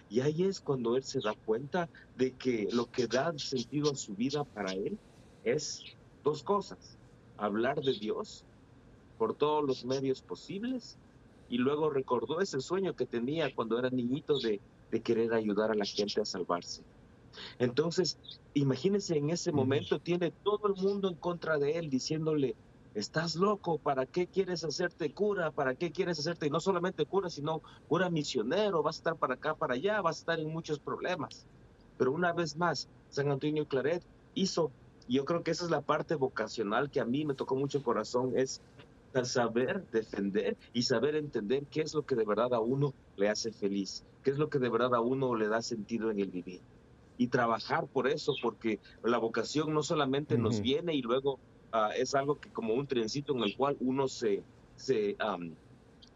[0.09, 3.95] Y ahí es cuando él se da cuenta de que lo que da sentido a
[3.95, 4.97] su vida para él
[5.43, 5.83] es
[6.23, 6.97] dos cosas.
[7.37, 8.43] Hablar de Dios
[9.19, 10.97] por todos los medios posibles
[11.51, 15.75] y luego recordó ese sueño que tenía cuando era niñito de, de querer ayudar a
[15.75, 16.81] la gente a salvarse.
[17.59, 18.17] Entonces,
[18.55, 22.55] imagínense en ese momento, tiene todo el mundo en contra de él diciéndole,
[22.95, 25.51] estás loco, ¿para qué quieres hacerte cura?
[25.51, 28.81] ¿Para qué quieres hacerte, y no solamente cura, sino cura misionero?
[28.81, 31.45] Vas a estar para acá, para allá, vas a estar en muchos problemas.
[31.97, 34.03] Pero una vez más, San Antonio Claret
[34.33, 34.71] hizo,
[35.07, 37.77] y yo creo que esa es la parte vocacional que a mí me tocó mucho
[37.77, 38.61] el corazón, es
[39.23, 43.53] saber defender y saber entender qué es lo que de verdad a uno le hace
[43.53, 46.61] feliz, qué es lo que de verdad a uno le da sentido en el vivir.
[47.17, 51.39] Y trabajar por eso, porque la vocación no solamente nos viene y luego
[51.77, 54.41] Ah, es algo que como un trencito en el cual uno se,
[54.77, 55.17] se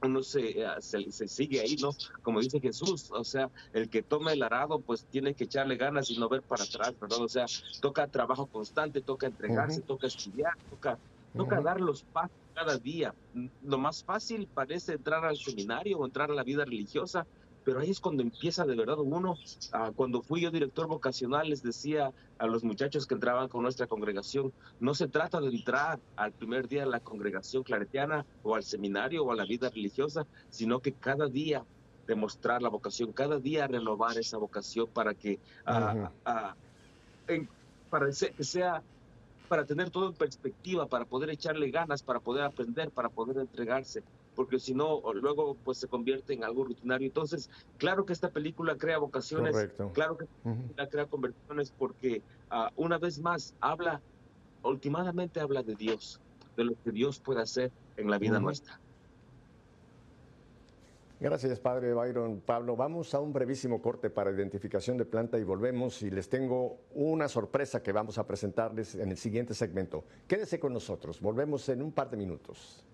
[0.02, 1.90] uno ah, se, se, sigue ahí, ¿no?
[2.22, 6.10] Como dice Jesús, o sea, el que toma el arado, pues tiene que echarle ganas
[6.12, 7.20] y no ver para atrás, ¿verdad?
[7.20, 7.46] O sea,
[7.82, 10.98] toca trabajo constante, toca entregarse, toca estudiar, toca,
[11.36, 13.14] toca dar los pasos cada día.
[13.62, 17.28] Lo más fácil parece entrar al seminario o entrar a la vida religiosa,
[17.64, 19.36] pero ahí es cuando empieza de verdad uno.
[19.74, 23.88] Ah, cuando fui yo director vocacional, les decía a los muchachos que entraban con nuestra
[23.88, 28.64] congregación, no se trata de entrar al primer día a la congregación claretiana o al
[28.64, 31.64] seminario o a la vida religiosa, sino que cada día
[32.08, 36.08] demostrar la vocación, cada día renovar esa vocación para que, uh,
[37.90, 38.82] para que sea
[39.48, 44.04] para tener todo en perspectiva, para poder echarle ganas, para poder aprender, para poder entregarse
[44.40, 47.06] porque si no, luego pues se convierte en algo rutinario.
[47.06, 49.54] Entonces, claro que esta película crea vocaciones,
[49.92, 50.28] claro que
[50.90, 54.00] crea conversiones, porque ah, una vez más habla,
[54.64, 56.22] últimamente habla de Dios,
[56.56, 58.80] de lo que Dios puede hacer en la vida nuestra.
[61.20, 62.40] Gracias, Padre Byron.
[62.40, 66.78] Pablo, vamos a un brevísimo corte para identificación de planta y volvemos y les tengo
[66.94, 70.06] una sorpresa que vamos a presentarles en el siguiente segmento.
[70.30, 72.86] Quédese con nosotros, volvemos en un par de minutos.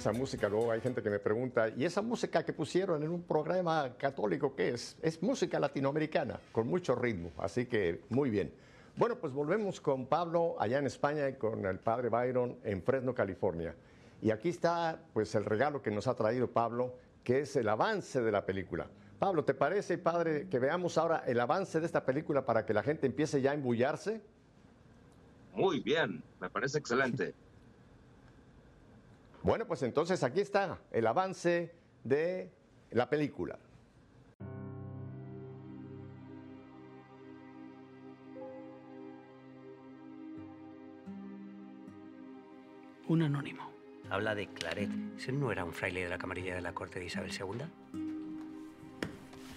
[0.00, 3.22] Esa música, luego hay gente que me pregunta, ¿y esa música que pusieron en un
[3.22, 4.96] programa católico qué es?
[5.02, 8.50] Es música latinoamericana, con mucho ritmo, así que muy bien.
[8.96, 13.14] Bueno, pues volvemos con Pablo allá en España y con el padre Byron en Fresno,
[13.14, 13.74] California.
[14.22, 18.22] Y aquí está pues el regalo que nos ha traído Pablo, que es el avance
[18.22, 18.86] de la película.
[19.18, 22.82] Pablo, ¿te parece, padre, que veamos ahora el avance de esta película para que la
[22.82, 24.22] gente empiece ya a embullarse?
[25.52, 27.34] Muy bien, me parece excelente.
[29.42, 31.72] Bueno, pues entonces aquí está el avance
[32.04, 32.50] de
[32.90, 33.58] la película.
[43.08, 43.70] Un anónimo.
[44.10, 44.90] Habla de Claret.
[45.16, 47.64] ¿Ese no era un fraile de la camarilla de la corte de Isabel II?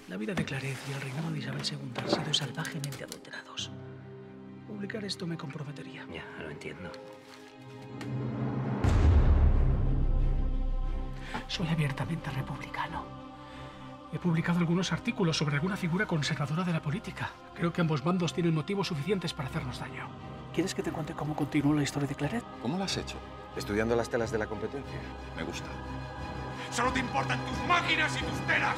[0.10, 3.72] La vida de Claret y el reinado de Isabel II han sido salvajemente adulterados.
[4.68, 6.06] Publicar esto me comprometería.
[6.12, 6.92] Ya, lo entiendo.
[11.48, 13.04] Soy abiertamente republicano.
[14.12, 17.32] He publicado algunos artículos sobre alguna figura conservadora de la política.
[17.56, 20.08] Creo que ambos bandos tienen motivos suficientes para hacernos daño.
[20.54, 22.44] ¿Quieres que te cuente cómo continuó la historia de Claret?
[22.62, 23.18] ¿Cómo lo has hecho?
[23.56, 25.00] ¿Estudiando las telas de la competencia?
[25.36, 25.68] Me gusta.
[26.72, 28.76] ¡Solo te importan tus máquinas y tus telas!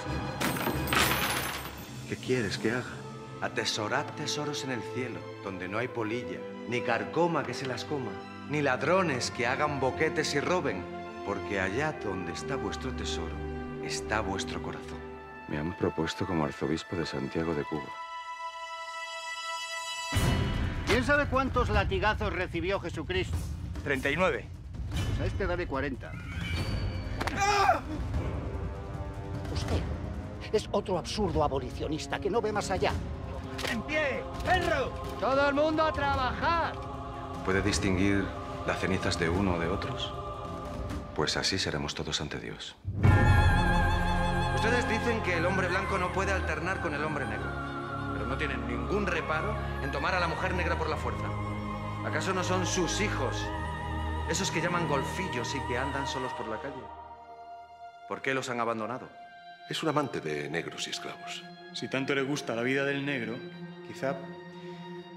[2.08, 2.93] ¿Qué quieres que haga?
[3.41, 8.12] Atesorad tesoros en el cielo, donde no hay polilla, ni carcoma que se las coma,
[8.49, 10.84] ni ladrones que hagan boquetes y roben,
[11.26, 13.34] porque allá donde está vuestro tesoro,
[13.84, 15.00] está vuestro corazón.
[15.48, 17.84] Me han propuesto como arzobispo de Santiago de Cuba.
[20.86, 23.36] ¿Quién sabe cuántos latigazos recibió Jesucristo?
[23.84, 24.48] 39.
[24.90, 26.12] Pues a este dale 40.
[29.54, 29.82] Usted
[30.54, 32.92] es otro absurdo abolicionista que no ve más allá.
[33.72, 34.24] ¡En pie!
[34.46, 34.90] ¡Perro!
[35.20, 36.74] ¡Todo el mundo a trabajar!
[37.44, 38.26] ¿Puede distinguir
[38.66, 40.25] las cenizas de uno o de otros?
[41.15, 42.75] Pues así seremos todos ante Dios.
[44.56, 47.49] Ustedes dicen que el hombre blanco no puede alternar con el hombre negro,
[48.13, 51.30] pero no tienen ningún reparo en tomar a la mujer negra por la fuerza.
[52.06, 53.38] ¿Acaso no son sus hijos,
[54.30, 56.84] esos que llaman golfillos y que andan solos por la calle?
[58.10, 59.10] ¿Por qué los han abandonado?
[59.69, 61.43] Es un amante de negros y esclavos.
[61.73, 63.38] Si tanto le gusta la vida del negro,
[63.88, 64.17] quizá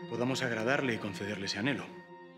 [0.08, 1.84] podamos agradarle y concederle ese anhelo.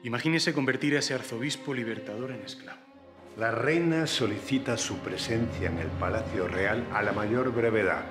[0.02, 2.89] Imagínese convertir a ese arzobispo libertador en esclavo.
[3.36, 8.04] La reina solicita su presencia en el Palacio Real a la mayor brevedad.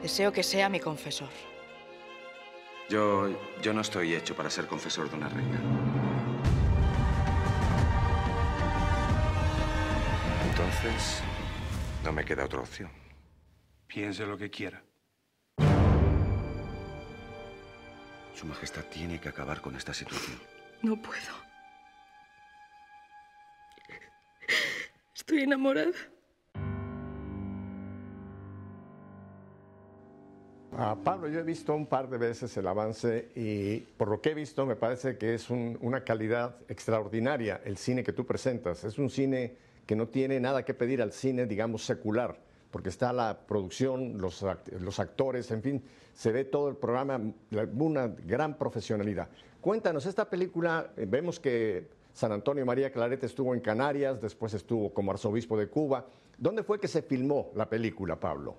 [0.00, 1.28] Deseo que sea mi confesor.
[2.88, 3.28] Yo,
[3.60, 5.60] yo no estoy hecho para ser confesor de una reina.
[10.50, 11.20] Entonces,
[12.04, 12.90] no me queda otra opción.
[13.86, 14.82] Piense lo que quiera.
[18.34, 20.38] Su Majestad tiene que acabar con esta situación.
[20.80, 21.49] No puedo.
[25.14, 25.92] Estoy enamorada.
[31.04, 34.34] Pablo, yo he visto un par de veces el avance y por lo que he
[34.34, 38.84] visto me parece que es un- una calidad extraordinaria el cine que tú presentas.
[38.84, 42.38] Es un cine que no tiene nada que pedir al cine, digamos, secular,
[42.70, 44.44] porque está la producción, los,
[44.80, 45.82] los actores, en fin,
[46.14, 47.20] se ve todo el programa,
[47.76, 49.28] una gran profesionalidad.
[49.60, 54.92] Cuéntanos, esta película, eh, vemos que San Antonio María Claret estuvo en Canarias, después estuvo
[54.92, 56.06] como arzobispo de Cuba.
[56.38, 58.56] ¿Dónde fue que se filmó la película, Pablo?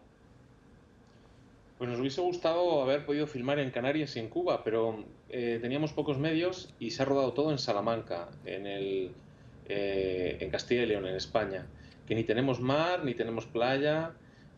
[1.78, 5.94] Pues nos hubiese gustado haber podido filmar en Canarias y en Cuba, pero eh, teníamos
[5.94, 9.12] pocos medios y se ha rodado todo en Salamanca, en, el,
[9.68, 11.66] eh, en Castilla y León, en España.
[12.08, 14.12] Que ni tenemos mar, ni tenemos playa,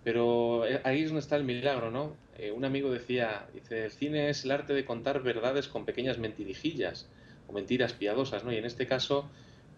[0.04, 2.22] pero eh, ahí es donde está el milagro, ¿no?
[2.56, 7.08] Un amigo decía, dice, el cine es el arte de contar verdades con pequeñas mentirijillas
[7.54, 8.52] mentiras piadosas, ¿no?
[8.52, 9.30] Y en este caso,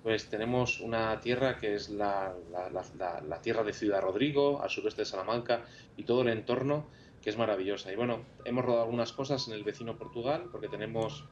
[0.03, 4.69] pues tenemos una tierra que es la, la- la- la- tierra de Ciudad Rodrigo, al
[4.69, 5.65] sureste de Salamanca,
[5.97, 6.87] y todo el entorno
[7.21, 7.91] que es maravillosa.
[7.91, 11.23] Y bueno, hemos rodado algunas cosas en el vecino Portugal, porque tenemos,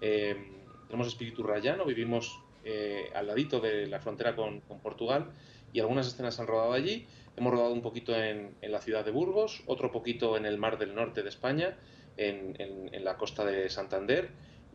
[0.00, 0.36] eh,
[0.88, 5.30] tenemos espíritu rayano, vivimos eh, al ladito de la frontera con, con Portugal,
[5.72, 7.06] y algunas escenas han rodado allí.
[7.36, 10.76] Hemos rodado un poquito en, en la ciudad de Burgos, otro poquito en el mar
[10.76, 11.76] del norte de España,
[12.18, 14.28] en, en- en la costa de Santander,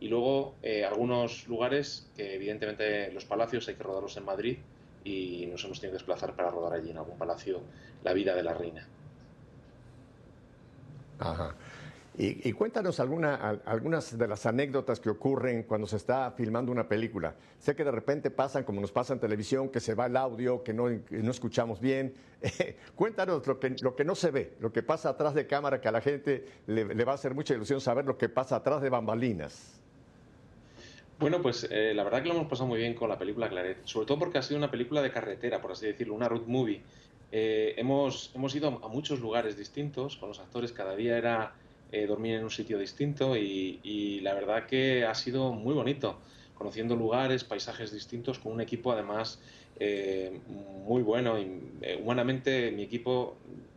[0.04, 4.58] y luego eh, algunos lugares que evidentemente los palacios hay que rodarlos en Madrid
[5.02, 7.62] y nos hemos tenido que desplazar para rodar allí en algún palacio
[8.02, 8.86] la vida de la reina.
[11.18, 11.54] Ajá.
[12.18, 16.70] Y, y cuéntanos alguna, al- algunas de las anécdotas que ocurren cuando se está filmando
[16.70, 17.34] una película.
[17.58, 20.62] Sé que de repente pasan, como nos pasa en televisión, que se va el audio,
[20.62, 22.12] que no, que no escuchamos bien.
[22.42, 25.80] Eh, cuéntanos lo que, lo que no se ve, lo que pasa atrás de cámara,
[25.80, 28.56] que a la gente le, le va a hacer mucha ilusión saber lo que pasa
[28.56, 29.80] atrás de bambalinas.
[31.18, 33.78] Bueno, pues eh, la verdad que lo hemos pasado muy bien con la película Claret,
[33.84, 36.80] sobre todo porque ha sido una película de carretera, por así decirlo, una road movie.
[37.30, 41.54] Eh, hemos, hemos ido a muchos lugares distintos con los actores, cada día era
[41.92, 46.18] eh, dormir en un sitio distinto y, y, la verdad que ha sido muy bonito,
[46.54, 49.40] conociendo lugares, paisajes distintos, con un equipo además
[50.86, 51.38] muy bueno.
[51.38, 51.60] Y,
[52.02, 53.36] humanamente mi equipo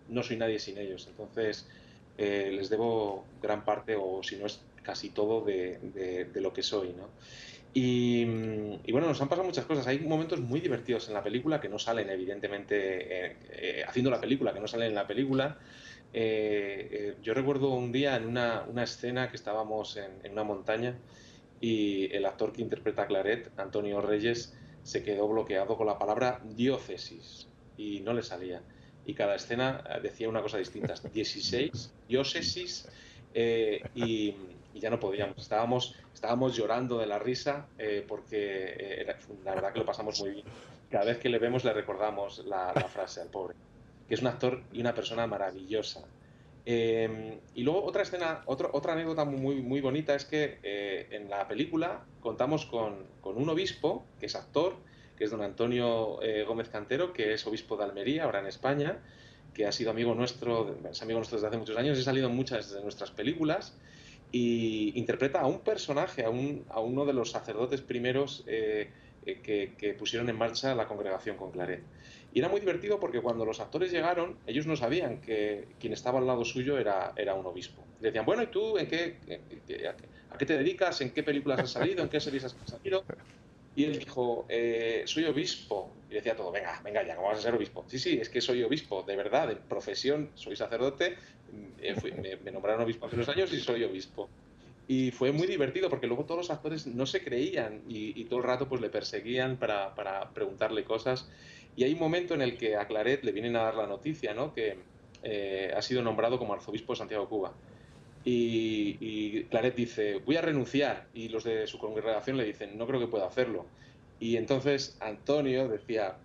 [0.09, 1.67] no soy nadie sin ellos, entonces
[2.17, 7.09] les debo gran parte, o si no es casi todo de, lo que soy, ¿no?
[7.73, 8.23] Y,
[8.89, 9.85] bueno, nos han pasado muchas cosas.
[9.85, 14.21] Hay momentos muy divertidos en la película que no salen, evidentemente, eh, eh, haciendo la
[14.21, 15.59] película, que no salen en la película.
[16.13, 20.95] Eh, yo recuerdo un día en una, escena que estábamos en, una montaña
[21.59, 26.39] y el actor que interpreta a Claret, Antonio Reyes, se quedó bloqueado con la palabra
[26.45, 28.61] diócesis y no le salía.
[29.05, 30.95] Y cada escena decía una cosa distinta.
[31.13, 32.87] 16, diócesis
[33.93, 34.33] y
[34.77, 35.37] y ya no podíamos.
[35.37, 40.31] Estábamos, estábamos llorando de la risa eh, porque eh, la verdad que lo pasamos muy
[40.31, 40.45] bien.
[40.89, 43.55] Cada vez que le vemos le recordamos la, frase al pobre,
[44.07, 46.01] que es un actor y una persona maravillosa.
[46.65, 51.47] Em, y luego otra escena, otra anécdota muy, muy bonita es que eh, en la
[51.47, 54.75] película contamos con, con, un obispo, que es actor,
[55.17, 58.99] que es don Antonio Gómez Cantero, que es obispo de Almería, ahora en España,
[59.55, 62.29] que ha sido amigo nuestro, es amigo nuestro desde hace muchos años, y ha salido
[62.29, 63.75] en muchas de nuestras películas
[64.31, 68.91] y interpreta a un personaje, a, un, a uno de los sacerdotes primeros eh,
[69.25, 71.83] eh, que, pusieron en marcha la congregación con Claret.
[72.33, 76.19] Y era muy divertido porque cuando los actores llegaron, ellos no sabían que quien estaba
[76.19, 77.83] al lado suyo era, era un obispo.
[78.01, 79.17] Le decían, bueno, ¿y tú en qué,
[80.29, 81.01] a qué te dedicas?
[81.01, 82.03] ¿En qué películas has salido?
[82.03, 83.03] ¿En qué series has salido?
[83.77, 85.93] Y él dijo, eh, soy obispo.
[86.09, 87.85] Y decía todo, venga, venga ya, ¿cómo vas a ser obispo?
[87.87, 91.15] Sí, sí, es que soy obispo, de verdad, de profesión, soy sacerdote,
[91.79, 94.29] eh, me, nombraron obispo hace unos años y soy obispo.
[94.87, 98.45] Y fue muy divertido porque luego todos los actores no se creían y, todo el
[98.45, 101.29] rato pues le perseguían para, para, preguntarle cosas.
[101.75, 104.33] Y hay un momento en el que a Claret le vienen a dar la noticia,
[104.33, 104.53] ¿no?
[104.53, 104.77] Que
[105.23, 107.53] eh, ha sido nombrado como arzobispo de Santiago Cuba.
[108.23, 111.07] Y, Claret dice, voy a renunciar.
[111.13, 113.65] Y los de su congregación le dicen, no creo que pueda hacerlo.
[114.19, 116.17] Y entonces Antonio decía,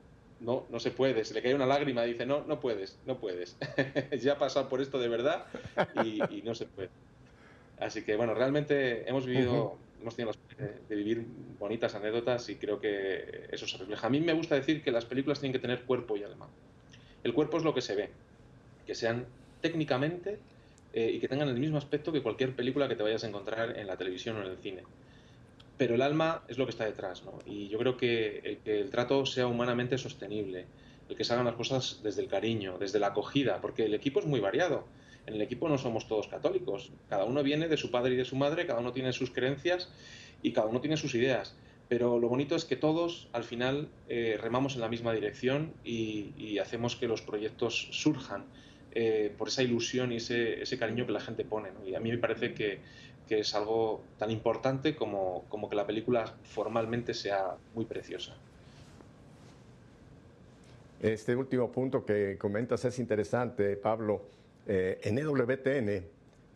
[0.43, 1.25] no, no se puede.
[1.25, 3.57] Se le cae una lágrima y dice, no, no puedes, no puedes.
[4.21, 5.47] ya ha pasado por esto de verdad
[6.05, 6.91] y, no se puede.
[7.79, 11.25] Así que bueno, realmente hemos vivido, hemos tenido la suerte de vivir
[11.59, 14.07] bonitas anécdotas y creo que eso se refleja.
[14.07, 16.49] A mí me gusta decir que las películas tienen que tener cuerpo y alma.
[17.25, 18.11] El cuerpo es lo que se ve,
[18.87, 19.27] que sean
[19.61, 20.39] técnicamente
[20.93, 23.79] eh, y que tengan el mismo aspecto que cualquier película que te vayas a encontrar
[23.79, 24.83] en la televisión o en el cine.
[25.83, 27.41] Pero el alma es lo que está detrás, ¿no?
[27.45, 30.67] Y yo creo que el que el trato sea humanamente sostenible,
[31.09, 34.21] el que se hagan las cosas desde el cariño, desde la acogida, porque el equipo
[34.21, 34.87] es muy variado.
[35.27, 38.25] En el equipo no somos todos católicos, cada uno viene de su padre y de
[38.25, 39.93] su madre, cada uno tiene sus creencias
[40.41, 41.57] y cada uno tiene sus ideas.
[41.89, 46.59] Pero lo bonito es que todos al final eh, remamos en la misma dirección y
[46.59, 48.45] hacemos que los proyectos surjan
[48.95, 51.71] eh, por esa ilusión y ese, cariño que la gente pone.
[51.87, 52.81] Y a mí me parece que,
[53.33, 58.37] que es algo tan importante como, como, que la película formalmente sea muy preciosa.
[61.01, 64.21] Este último punto que comentas es interesante, Pablo.
[64.67, 66.05] Eh, en EWTN,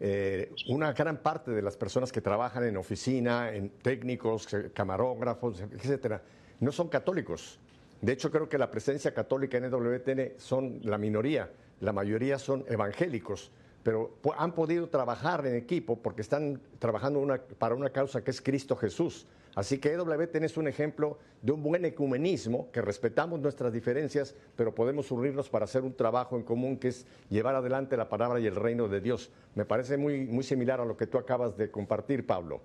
[0.00, 6.20] eh, una gran parte de las personas que trabajan en oficina, en técnicos, camarógrafos, etcétera,
[6.60, 7.58] no son católicos.
[8.02, 11.50] De hecho, creo que la presencia católica en EWTN son la minoría
[11.80, 13.50] la mayoría son evangélicos,
[13.86, 17.24] pero han podido trabajar en equipo porque están trabajando
[17.56, 19.28] para una causa que es Cristo Jesús.
[19.54, 24.74] Así que EWTN es un ejemplo de un buen ecumenismo, que respetamos nuestras diferencias, pero
[24.74, 28.46] podemos unirnos para hacer un trabajo en común que es llevar adelante la palabra y
[28.48, 29.30] el reino de Dios.
[29.54, 32.62] Me parece muy, muy similar a lo que tú acabas de compartir, Pablo.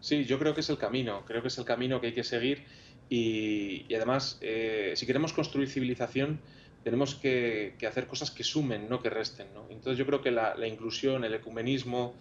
[0.00, 2.22] Sí, yo creo que es el camino, creo que es el camino que hay que
[2.22, 2.66] seguir
[3.08, 6.38] y, además, eh, si queremos construir civilización,
[6.86, 9.48] tenemos que, hacer cosas que sumen, no que resten.
[9.70, 12.14] Entonces yo creo que la, inclusión, el ecumenismo,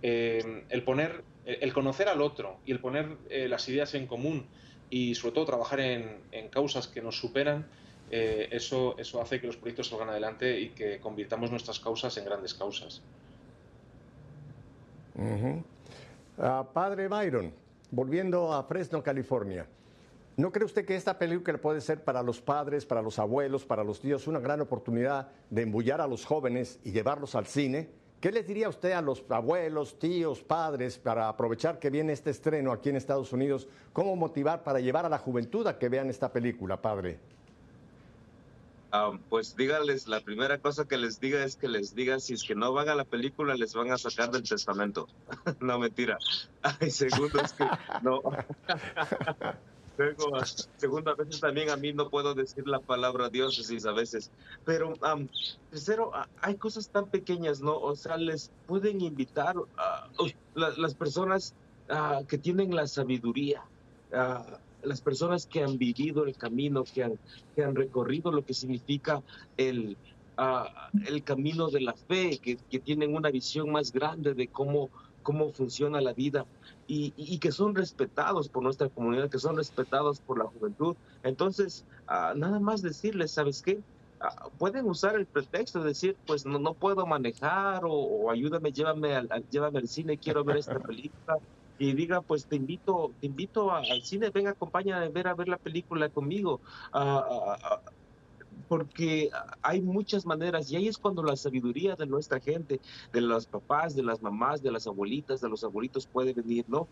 [0.00, 4.46] eh, el poner, el conocer al otro y el poner eh, las ideas en común
[4.90, 6.20] y sobre todo trabajar en,
[6.52, 7.66] causas que nos superan,
[8.12, 12.24] eh, eso, eso hace que los proyectos salgan adelante y que convirtamos nuestras causas en
[12.24, 13.02] grandes causas.
[16.38, 17.52] Ah, padre Byron,
[17.90, 19.66] volviendo a Fresno, California.
[20.36, 23.84] ¿No cree usted que esta película puede ser para los padres, para los abuelos, para
[23.84, 27.90] los tíos, una gran oportunidad de embullar a los jóvenes y llevarlos al cine?
[28.18, 32.72] ¿Qué les diría usted a los abuelos, tíos, padres para aprovechar que viene este estreno
[32.72, 33.68] aquí en Estados Unidos?
[33.92, 37.18] ¿Cómo motivar para llevar a la juventud a que vean esta película, padre?
[38.92, 42.44] Ah, pues díganles, la primera cosa que les diga es que les diga si es
[42.44, 45.08] que no van a la película, les van a sacar del testamento.
[45.60, 46.16] no, mentira.
[46.62, 47.64] Ay, segundo es que
[48.02, 48.22] no.
[49.98, 50.38] Luego,
[50.76, 54.30] segundo, también a mí no puedo decir la palabra diócesis a veces.
[54.64, 54.94] Pero
[55.70, 57.78] tercero, hay cosas tan pequeñas, ¿no?
[57.78, 60.08] O sea, les pueden invitar a
[60.54, 61.54] las personas
[62.28, 63.62] que tienen la sabiduría
[64.82, 69.22] las personas que han vivido el camino, que han, recorrido lo que significa
[69.56, 69.96] el,
[71.06, 74.90] el camino de la fe, que, que, tienen una visión más grande de cómo,
[75.22, 76.46] cómo funciona la vida
[76.92, 80.94] y, y, que son respetados por nuestra comunidad, que son respetados por la juventud.
[81.22, 83.82] Entonces, ah, nada más decirles, ¿sabes qué?
[84.20, 89.14] Ah, pueden usar el pretexto de decir, pues no, no puedo manejar o, ayúdame, llévame
[89.14, 91.38] al, llévame al cine, quiero ver esta película
[91.78, 95.48] y diga, pues te invito, te invito al cine, venga, acompáñame a ver a ver
[95.48, 96.60] la película conmigo.
[96.92, 97.80] Ah,
[98.68, 99.30] porque
[99.62, 102.80] hay muchas maneras y ahí es cuando la sabiduría de nuestra gente,
[103.12, 106.88] de los papás, de las mamás, de las abuelitas, de los abuelitos puede venir, ¿no?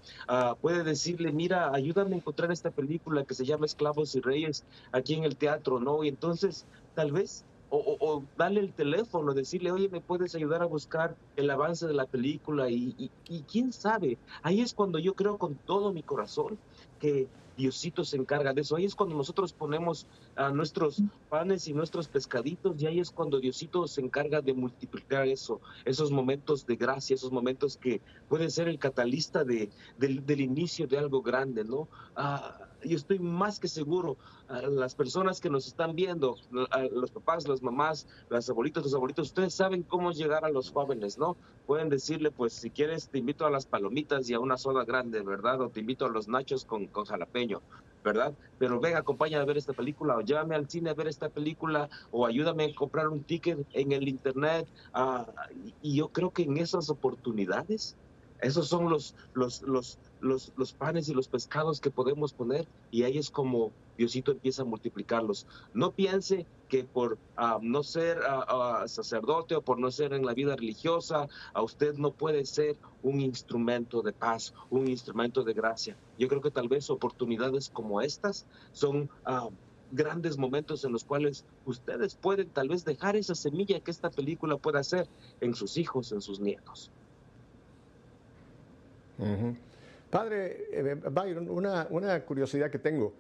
[0.61, 5.15] puede decirle, mira, ayúdame a encontrar esta película que se llama Esclavos y Reyes aquí
[5.15, 6.05] en el teatro, ¿no?
[6.05, 11.17] Y entonces tal vez o, darle el teléfono, decirle, oye, ¿me puedes ayudar a buscar
[11.37, 12.69] el avance de la película?
[12.69, 16.59] Y, y, quién sabe, ahí es cuando yo creo con todo mi corazón
[16.99, 18.77] que Diosito se encarga de eso.
[18.77, 23.39] Ahí es cuando nosotros ponemos a nuestros panes y nuestros pescaditos y ahí es cuando
[23.39, 28.69] Diosito se encarga de multiplicar eso, esos momentos de gracia, esos momentos que pueden ser
[28.69, 29.69] el catalista de,
[29.99, 31.89] del, del inicio de algo grande, ¿no?
[32.17, 34.17] Ah, yo estoy más que seguro,
[34.49, 36.37] las personas que nos están viendo,
[36.93, 41.19] los papás, las mamás, las abuelitas, los abuelitos, ustedes saben cómo llegar a los jóvenes,
[41.19, 41.37] ¿no?
[41.67, 45.23] Pueden decirle, pues si quieres te invito a las palomitas y a una soda grande,
[45.23, 45.61] ¿verdad?
[45.61, 47.61] O te invito a los nachos con, jalapeño,
[48.03, 48.35] ¿verdad?
[48.59, 51.89] Pero ven, acompáñame a ver esta película, o llévame al cine a ver esta película,
[52.11, 54.67] o ayúdame a comprar un ticket en el internet.
[54.93, 55.27] Ah,
[55.83, 57.97] y yo creo que en esas oportunidades,
[58.43, 63.03] esos son los, los, los, los, los, panes y los pescados que podemos poner y
[63.05, 65.47] ahí es como Diosito empieza a multiplicarlos.
[65.75, 70.33] No piense que por ah, no ser uh, sacerdote o por no ser en la
[70.33, 75.97] vida religiosa, a usted no puede ser un instrumento de paz, un instrumento de gracia.
[76.19, 79.11] Yo creo que tal vez oportunidades como estas son
[79.93, 84.57] grandes momentos en los cuales ustedes pueden tal vez dejar esa semilla que esta película
[84.57, 85.09] pueda hacer
[85.41, 86.91] en sus hijos, en sus nietos.
[90.11, 93.15] Padre eh, Byron, una, una, curiosidad que tengo.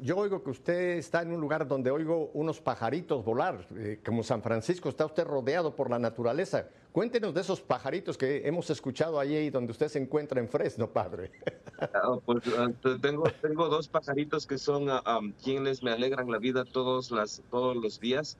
[0.00, 4.22] Yo oigo que usted está en un lugar donde oigo unos pajaritos volar, eh, como
[4.22, 6.68] San Francisco, está usted rodeado por la naturaleza.
[6.92, 11.30] Cuéntenos de esos pajaritos que hemos escuchado allí donde usted se encuentra en Fresno, padre.
[11.94, 12.70] Ah, pues, ah,
[13.00, 17.76] tengo, tengo dos pajaritos que son ah, quienes me alegran la vida todos, las, todos
[17.76, 18.38] los días.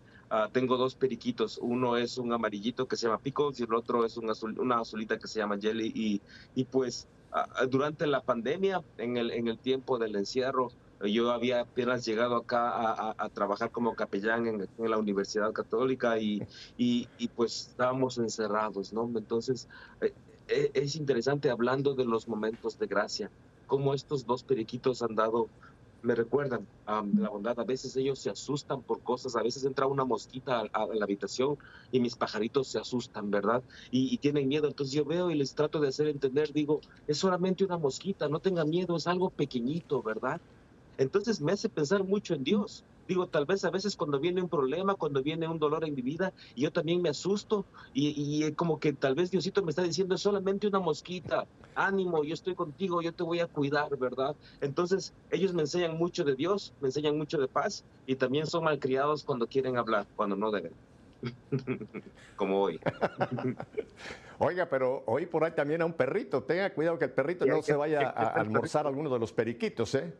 [0.52, 1.58] tengo dos periquitos.
[1.58, 4.78] Uno es un amarillito que se llama Pickles y el otro es un azul, una
[4.78, 5.90] azulita que se llama Jelly.
[5.92, 6.22] Y,
[6.54, 7.08] y pues
[7.70, 10.70] durante la pandemia, en el, en el tiempo del encierro,
[11.08, 17.28] yo había apenas llegado acá a, trabajar como capellán en, la Universidad Católica y, y,
[17.34, 19.10] pues estábamos encerrados, ¿no?
[19.16, 19.68] Entonces,
[20.00, 20.12] eh,
[20.48, 23.30] eh, es interesante hablando de los momentos de gracia,
[23.66, 25.48] cómo estos dos periquitos han dado
[26.02, 27.58] me recuerdan a la bondad.
[27.58, 31.56] A veces ellos se asustan por cosas, a veces entra una mosquita a, la habitación
[31.90, 33.62] y mis pajaritos se asustan, ¿verdad?
[33.90, 34.68] Y, y, tienen miedo.
[34.68, 38.40] Entonces yo veo y les trato de hacer entender, digo, es solamente una mosquita, no
[38.40, 40.40] tenga miedo, es algo pequeñito, ¿verdad?
[40.98, 42.84] Entonces me hace pensar mucho en Dios.
[43.08, 46.02] Digo, tal vez a veces cuando viene un problema, cuando viene un dolor en mi
[46.02, 48.14] vida, yo también me asusto y,
[48.46, 52.34] y, como que tal vez Diosito me está diciendo, es solamente una mosquita, ánimo, yo
[52.34, 54.36] estoy contigo, yo te voy a cuidar, ¿verdad?
[54.60, 58.64] Entonces ellos me enseñan mucho de Dios, me enseñan mucho de paz y también son
[58.64, 60.72] malcriados cuando quieren hablar, cuando no deben.
[62.36, 62.80] como hoy.
[64.38, 66.42] Oiga, pero hoy por ahí también a un perrito.
[66.42, 70.12] Tenga cuidado que el perrito no se vaya a almorzar alguno de los periquitos, ¿eh?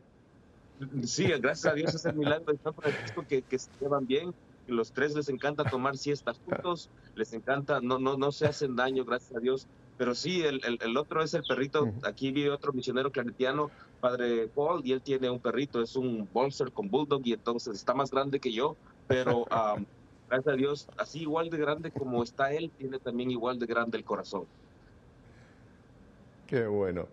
[1.05, 4.35] Sí, gracias a Dios es el milagro de San Francisco que, que se llevan bien.
[4.67, 9.05] Los tres les encanta tomar siestas juntos, les encanta, no, no, no se hacen daño,
[9.05, 9.67] gracias a Dios.
[9.99, 11.93] Pero sí, el, el, otro es el perrito.
[12.05, 13.71] Aquí vive otro misionero claretiano,
[14.01, 17.95] padre Paul, y él tiene un perrito, es un bolser con bulldog, y entonces está
[17.95, 18.77] más grande que yo,
[19.07, 19.47] pero
[20.29, 23.99] gracias a Dios, así igual de grande como está él, tiene también igual de grande
[23.99, 24.47] el corazón.
[26.47, 27.07] Qué bueno.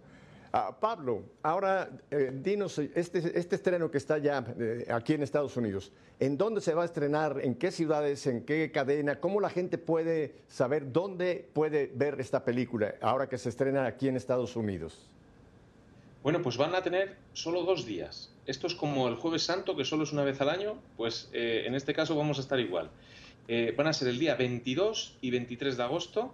[0.51, 5.55] Ah, Pablo, ahora eh, dinos, este, este, estreno que está ya eh, aquí en Estados
[5.57, 7.39] Unidos, ¿en dónde se va a estrenar?
[7.43, 8.25] ¿En qué ciudades?
[8.25, 9.19] ¿En qué cadena?
[9.19, 14.07] ¿Cómo la gente puede saber dónde puede ver esta película ahora que se estrena aquí
[14.07, 15.07] en Estados Unidos?
[16.23, 18.33] Bueno, pues van a tener solo dos días.
[18.45, 21.63] Esto es como el jueves santo, que solo es una vez al año, pues eh,
[21.65, 22.89] en este caso vamos a estar igual.
[23.47, 26.33] Eh, van a ser el día 22 y 23 de agosto.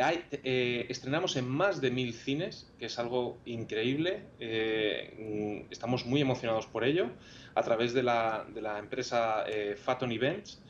[0.00, 4.22] Eh, estrenamos en más de mil cines, que es algo increíble.
[4.38, 7.10] Mm, estamos muy emocionados por ello,
[7.54, 8.46] a través de la,
[8.78, 9.44] empresa
[9.76, 10.60] Faton Events,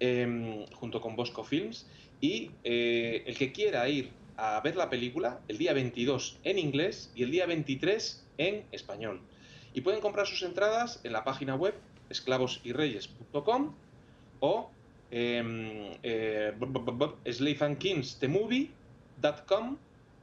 [0.00, 1.86] em, junto con Bosco Films.
[2.20, 7.24] Y el que quiera ir a ver la película el día 22 en inglés y
[7.24, 9.20] el día 23 en español.
[9.74, 11.74] Y pueden comprar sus entradas en la página web
[12.08, 13.74] esclavosyreyes.com
[14.40, 14.70] o
[15.10, 16.52] eh, eh,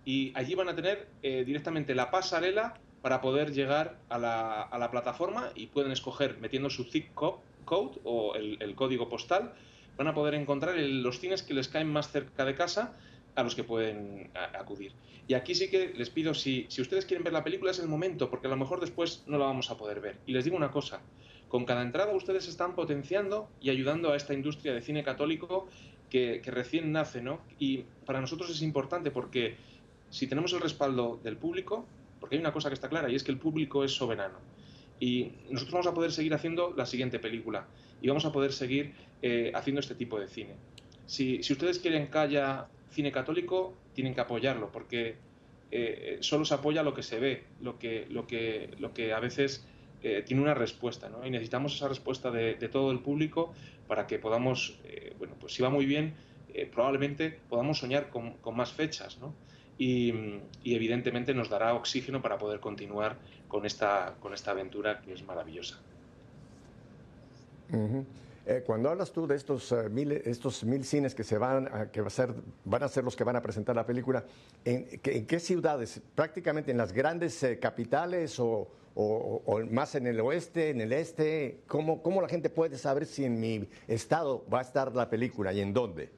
[0.06, 4.78] y allí van a tener eh, directamente la pasarela para poder llegar a la, a
[4.78, 9.54] la, plataforma y pueden escoger metiendo su zip code o el, el, código postal,
[9.98, 12.94] van a poder encontrar los cines que les caen más cerca de casa
[13.36, 14.94] a los que pueden acudir.
[15.28, 17.88] Y aquí sí que les pido, si, si ustedes quieren ver la película es el
[17.88, 20.18] momento, porque a lo mejor después no la vamos a poder ver.
[20.26, 21.02] Y les digo una cosa,
[21.48, 25.68] con cada entrada ustedes están potenciando y ayudando a esta industria de cine católico
[26.42, 27.42] que, recién nace, ¿no?
[27.60, 29.56] Y para nosotros es importante porque
[30.10, 31.86] si tenemos el respaldo del público,
[32.20, 34.40] porque hay una cosa que está clara y es que el público es soberano.
[35.00, 37.68] Y nosotros vamos a poder seguir haciendo la siguiente película
[38.02, 40.56] y vamos a poder seguir eh, haciendo este tipo de cine.
[41.06, 45.16] Si, si ustedes quieren que haya cine católico tienen que apoyarlo, porque
[45.72, 49.20] eh, solo se apoya lo que se ve, lo que, lo que, lo que a
[49.20, 49.66] veces
[50.08, 51.26] eh, tiene una respuesta, ¿no?
[51.26, 53.54] Y necesitamos esa respuesta de, todo el público
[53.88, 56.16] para que podamos, eh, bueno, pues si va muy bien,
[56.72, 59.34] probablemente podamos soñar con, más fechas, ¿no?
[59.78, 60.14] Y,
[60.64, 63.18] evidentemente nos dará oxígeno para poder continuar
[63.50, 65.82] con esta, con esta aventura que es maravillosa.
[68.48, 71.90] Eh, cuando hablas tú de estos, eh, mil, estos mil cines que, se van, a,
[71.90, 72.32] que va a ser,
[72.64, 74.24] van a ser los que van a presentar la película,
[74.64, 76.00] ¿en, qué ciudades?
[76.14, 78.68] ¿Prácticamente en las grandes eh, capitales o,
[79.72, 81.60] más en el oeste, en el este?
[81.68, 85.54] ¿Cómo, ¿Cómo la gente puede saber si en mi estado va a estar la película
[85.54, 86.10] y en dónde?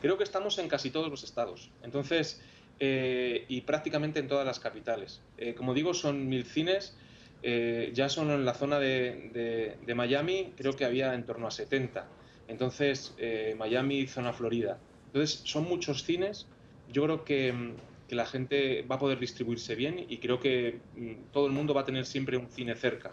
[0.00, 1.70] Creo que estamos en casi todos los estados.
[1.82, 2.40] Entonces,
[2.78, 5.20] y prácticamente en todas las capitales.
[5.56, 6.94] como digo, son mil cines
[7.42, 12.06] eh, ya solo en la zona de, Miami creo que había en torno a 70.
[12.48, 14.78] Entonces, eh, Miami, zona Florida.
[15.06, 16.46] Entonces, son muchos cines.
[16.92, 17.74] Yo creo que,
[18.14, 21.82] la gente va a poder distribuirse bien y creo que mm, todo el mundo va
[21.82, 23.12] a tener siempre un cine cerca.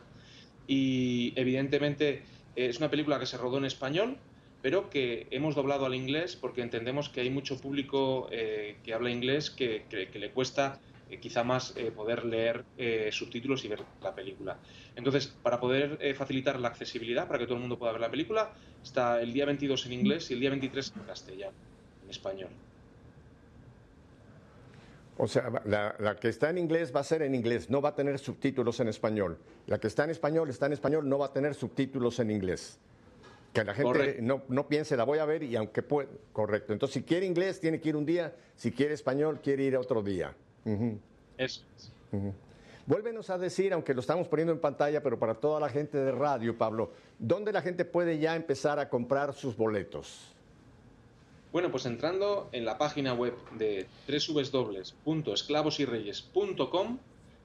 [0.68, 2.24] Y evidentemente
[2.56, 4.18] es una película que se rodó en español,
[4.62, 9.12] pero que hemos doblado al inglés porque entendemos que hay mucho público eh, que habla
[9.12, 10.80] inglés que, que le cuesta
[11.10, 14.58] eh, quizá más eh, poder leer eh, subtítulos y ver la película.
[14.96, 18.52] Entonces, para poder facilitar la accesibilidad, para que todo el mundo pueda ver la película,
[18.84, 21.58] está el día 22 en inglés y el día 23 en castellano,
[22.04, 22.50] en español.
[25.20, 27.96] O sea, la, que está en inglés va a ser en inglés, no va a
[27.96, 29.38] tener subtítulos en español.
[29.66, 32.80] La que está en español está en español, no va a tener subtítulos en inglés.
[33.54, 36.10] Que la gente no, no, piense, la voy a ver y aunque pueda.
[36.32, 36.74] Correcto.
[36.74, 38.36] Entonces, si quiere inglés, tiene que ir un día.
[38.56, 40.36] Si quiere español, quiere ir otro día.
[41.38, 41.64] Eso
[42.88, 46.12] Vuélvenos a decir, aunque lo estamos poniendo en pantalla, pero para toda la gente de
[46.12, 50.34] radio, Pablo, ¿dónde la gente puede ya empezar a comprar sus boletos?
[51.52, 56.98] Bueno, pues entrando en la página web de www.esclavosyreyes.com,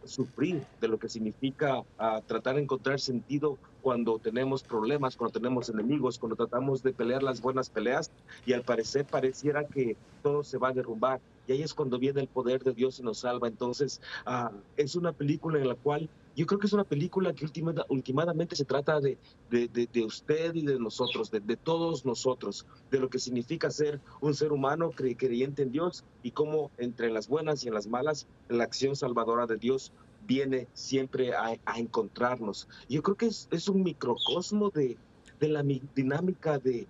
[0.08, 1.84] sufrir, de lo que significa
[2.26, 7.42] tratar de encontrar sentido cuando tenemos problemas, cuando tenemos enemigos, cuando tratamos de pelear las
[7.42, 8.12] buenas peleas.
[8.46, 11.22] Y al parecer pareciera que todo se va a derrumbar.
[11.48, 13.48] Y ahí es cuando viene el poder de Dios y nos salva.
[13.48, 17.48] Entonces, ah, es una película en la cual yo creo que es una película que
[17.90, 19.18] últimamente se trata de,
[19.50, 24.52] de, usted y de nosotros, de, todos nosotros, de lo que significa ser un ser
[24.52, 28.96] humano creyente en Dios y cómo entre las buenas y en las malas la acción
[28.96, 29.92] salvadora de Dios
[30.28, 32.68] viene siempre a, encontrarnos.
[32.88, 34.96] Yo creo que es, es un microcosmo de,
[35.40, 35.64] de la
[35.96, 36.86] dinámica de,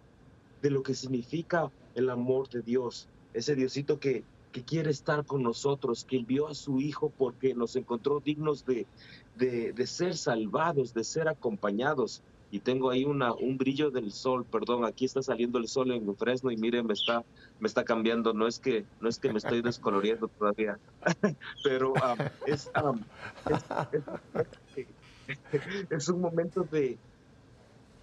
[0.62, 5.44] de lo que significa el amor de Dios, ese Diosito que, que quiere estar con
[5.44, 8.88] nosotros, que envió a su Hijo porque nos encontró dignos de,
[9.38, 12.22] de, ser salvados, de ser acompañados.
[12.50, 16.16] Y tengo ahí una, un brillo del sol, perdón, aquí está saliendo el sol en
[16.16, 17.26] Fresno y miren, me está,
[17.60, 20.80] me está cambiando, no es que, no es que me estoy descoloriendo todavía,
[21.66, 23.02] pero um, es, um,
[24.78, 24.88] es,
[25.90, 26.98] es un momento de,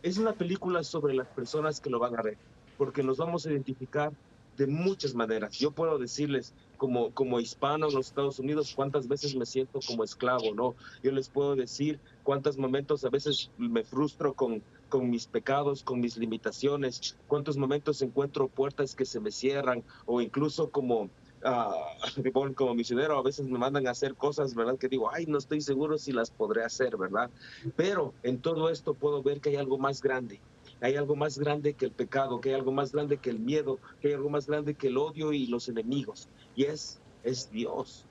[0.03, 2.37] es una película sobre las personas que lo van a ver,
[2.77, 4.13] porque nos vamos a identificar
[4.59, 5.59] de muchas maneras.
[5.59, 10.05] Yo puedo decirles, como, como hispano en los Estados Unidos, cuántas veces me siento como
[10.05, 10.75] esclavo, ¿no?
[11.03, 16.01] Yo les puedo decir cuántos momentos a veces me frustro con, con mis pecados, con
[16.01, 21.11] mis limitaciones, cuántos momentos encuentro puertas que se me cierran, o incluso como
[21.45, 24.79] uh, como misionero, a veces me mandan a hacer cosas, ¿verdad?
[24.79, 27.31] Que digo, ay, no estoy seguro si las podré hacer, ¿verdad?
[27.77, 30.41] Pero en todo esto puedo ver que hay algo más grande,
[30.81, 33.79] hay algo más grande que el pecado, que hay algo más grande que el miedo,
[34.01, 36.29] que hay algo más grande que el odio y los enemigos.
[36.55, 38.07] Y es, es Dios,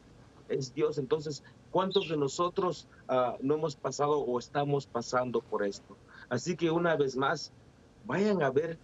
[0.50, 0.98] es Dios.
[0.98, 5.98] Entonces, ¿cuántos de nosotros ah, no hemos pasado o estamos pasando por esto?
[6.30, 7.52] Así que una vez más,
[8.06, 8.78] vayan a ver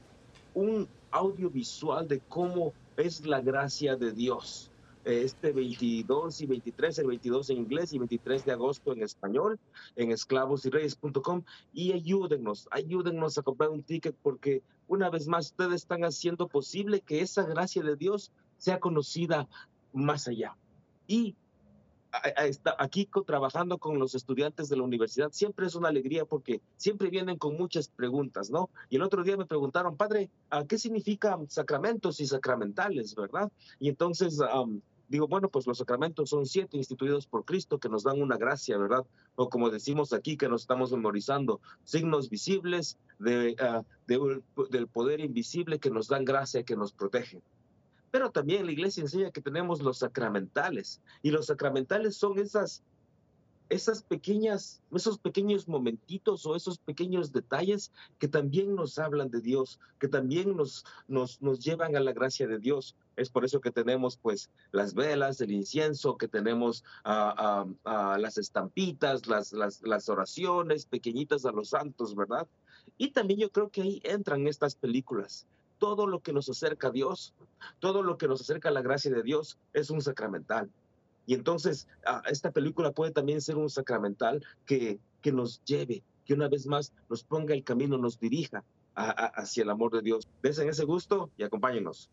[0.53, 4.68] un audiovisual de cómo es la gracia de Dios.
[5.05, 9.59] Este 22 y 23, el 22 en inglés y 23 de agosto en español,
[9.95, 11.43] en esclavosyreyes.com
[11.73, 17.01] y ayúdennos, ayúdennos a comprar un ticket porque una vez más ustedes están haciendo posible
[17.01, 19.47] que esa gracia de Dios sea conocida
[19.93, 20.55] más allá.
[21.07, 21.35] Y
[22.77, 27.37] aquí trabajando con los estudiantes de la universidad siempre es una alegría porque siempre vienen
[27.37, 28.69] con muchas preguntas, ¿no?
[28.89, 30.29] Y el otro día me preguntaron, padre,
[30.67, 33.51] ¿qué significan sacramentos y sacramentales, verdad?
[33.79, 34.39] Y entonces
[35.09, 38.77] digo, bueno, pues los sacramentos son siete instituidos por Cristo que nos dan una gracia,
[38.77, 39.05] ¿verdad?
[39.35, 45.79] O como decimos aquí, que nos estamos memorizando, signos visibles de, ah, del poder invisible
[45.79, 47.41] que nos dan gracia, que nos protegen.
[48.11, 52.83] Pero también la iglesia enseña que tenemos los sacramentales y los sacramentales son esas
[53.69, 59.79] esas pequeñas, esos pequeños momentitos o esos pequeños detalles que también nos hablan de Dios,
[59.99, 62.95] que también nos, nos, nos llevan a la gracia de Dios.
[63.15, 69.53] Es por eso que tenemos pues las velas, el incienso, que tenemos las estampitas, las,
[69.53, 72.47] las, las oraciones pequeñitas a los santos, ¿verdad?
[72.97, 75.45] Y también yo creo que ahí entran estas películas
[75.79, 77.33] todo lo que nos acerca a Dios,
[77.79, 80.69] todo lo que nos acerca a la gracia de Dios es un sacramental.
[81.25, 86.33] Y entonces ah, esta película puede también ser un sacramental que, que nos lleve, que
[86.33, 88.63] una vez más nos ponga el camino, nos dirija
[88.95, 90.27] hacia el amor de Dios.
[90.41, 92.09] Besen ese gusto y acompáñenos.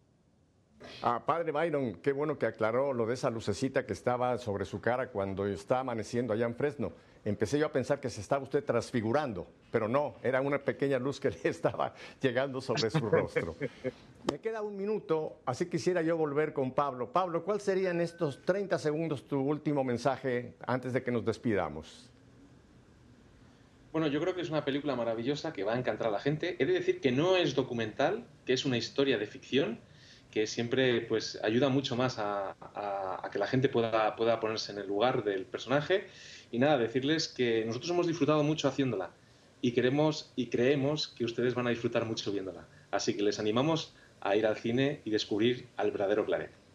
[1.03, 4.81] Ah, padre Byron, qué bueno que aclaró lo de esa lucecita que estaba sobre su
[4.81, 6.93] cara cuando está amaneciendo allá en Fresno.
[7.25, 11.19] Empecé yo a pensar que se estaba usted transfigurando, pero no, era una pequeña luz
[11.19, 13.57] que le estaba llegando sobre su rostro.
[14.31, 17.13] Me queda un minuto, así quisiera yo volver con Pablo.
[17.13, 22.11] Pablo, ¿cuál sería en estos 30 segundos tu último mensaje antes de que nos despidamos?
[23.93, 26.57] Bueno, yo creo que es una película maravillosa que va a encantar a la gente.
[26.59, 29.79] He de decir que no es documental, que es una historia de ficción
[30.37, 32.55] que siempre pues ayuda mucho más a,
[33.33, 36.09] que la gente pueda, pueda ponerse en el lugar del personaje.
[36.51, 39.13] Y nada, decirles que nosotros hemos disfrutado mucho haciéndola
[39.63, 42.69] y queremos y creemos que ustedes van a disfrutar mucho viéndola.
[42.91, 46.66] Así que les animamos a ir al cine y descubrir al verdadero Claret.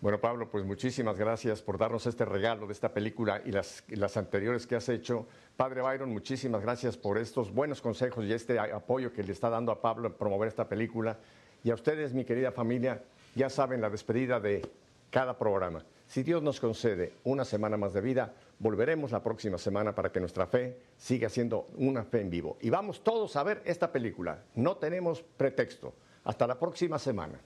[0.00, 4.16] Bueno, Pablo, pues muchísimas gracias por darnos este regalo de esta película y las, las,
[4.16, 5.26] anteriores que has hecho.
[5.56, 9.72] Padre Byron, muchísimas gracias por estos buenos consejos y este apoyo que le está dando
[9.72, 11.18] a Pablo en promover esta película.
[11.64, 13.02] Y a ustedes, mi querida familia,
[13.34, 14.64] ya saben la despedida de
[15.10, 15.84] cada programa.
[16.06, 20.20] Si Dios nos concede una semana más de vida, volveremos la próxima semana para que
[20.20, 22.56] nuestra fe siga siendo una fe en vivo.
[22.60, 24.44] Y vamos todos a ver esta película.
[24.54, 25.92] No tenemos pretexto.
[26.22, 27.40] Hasta la próxima semana.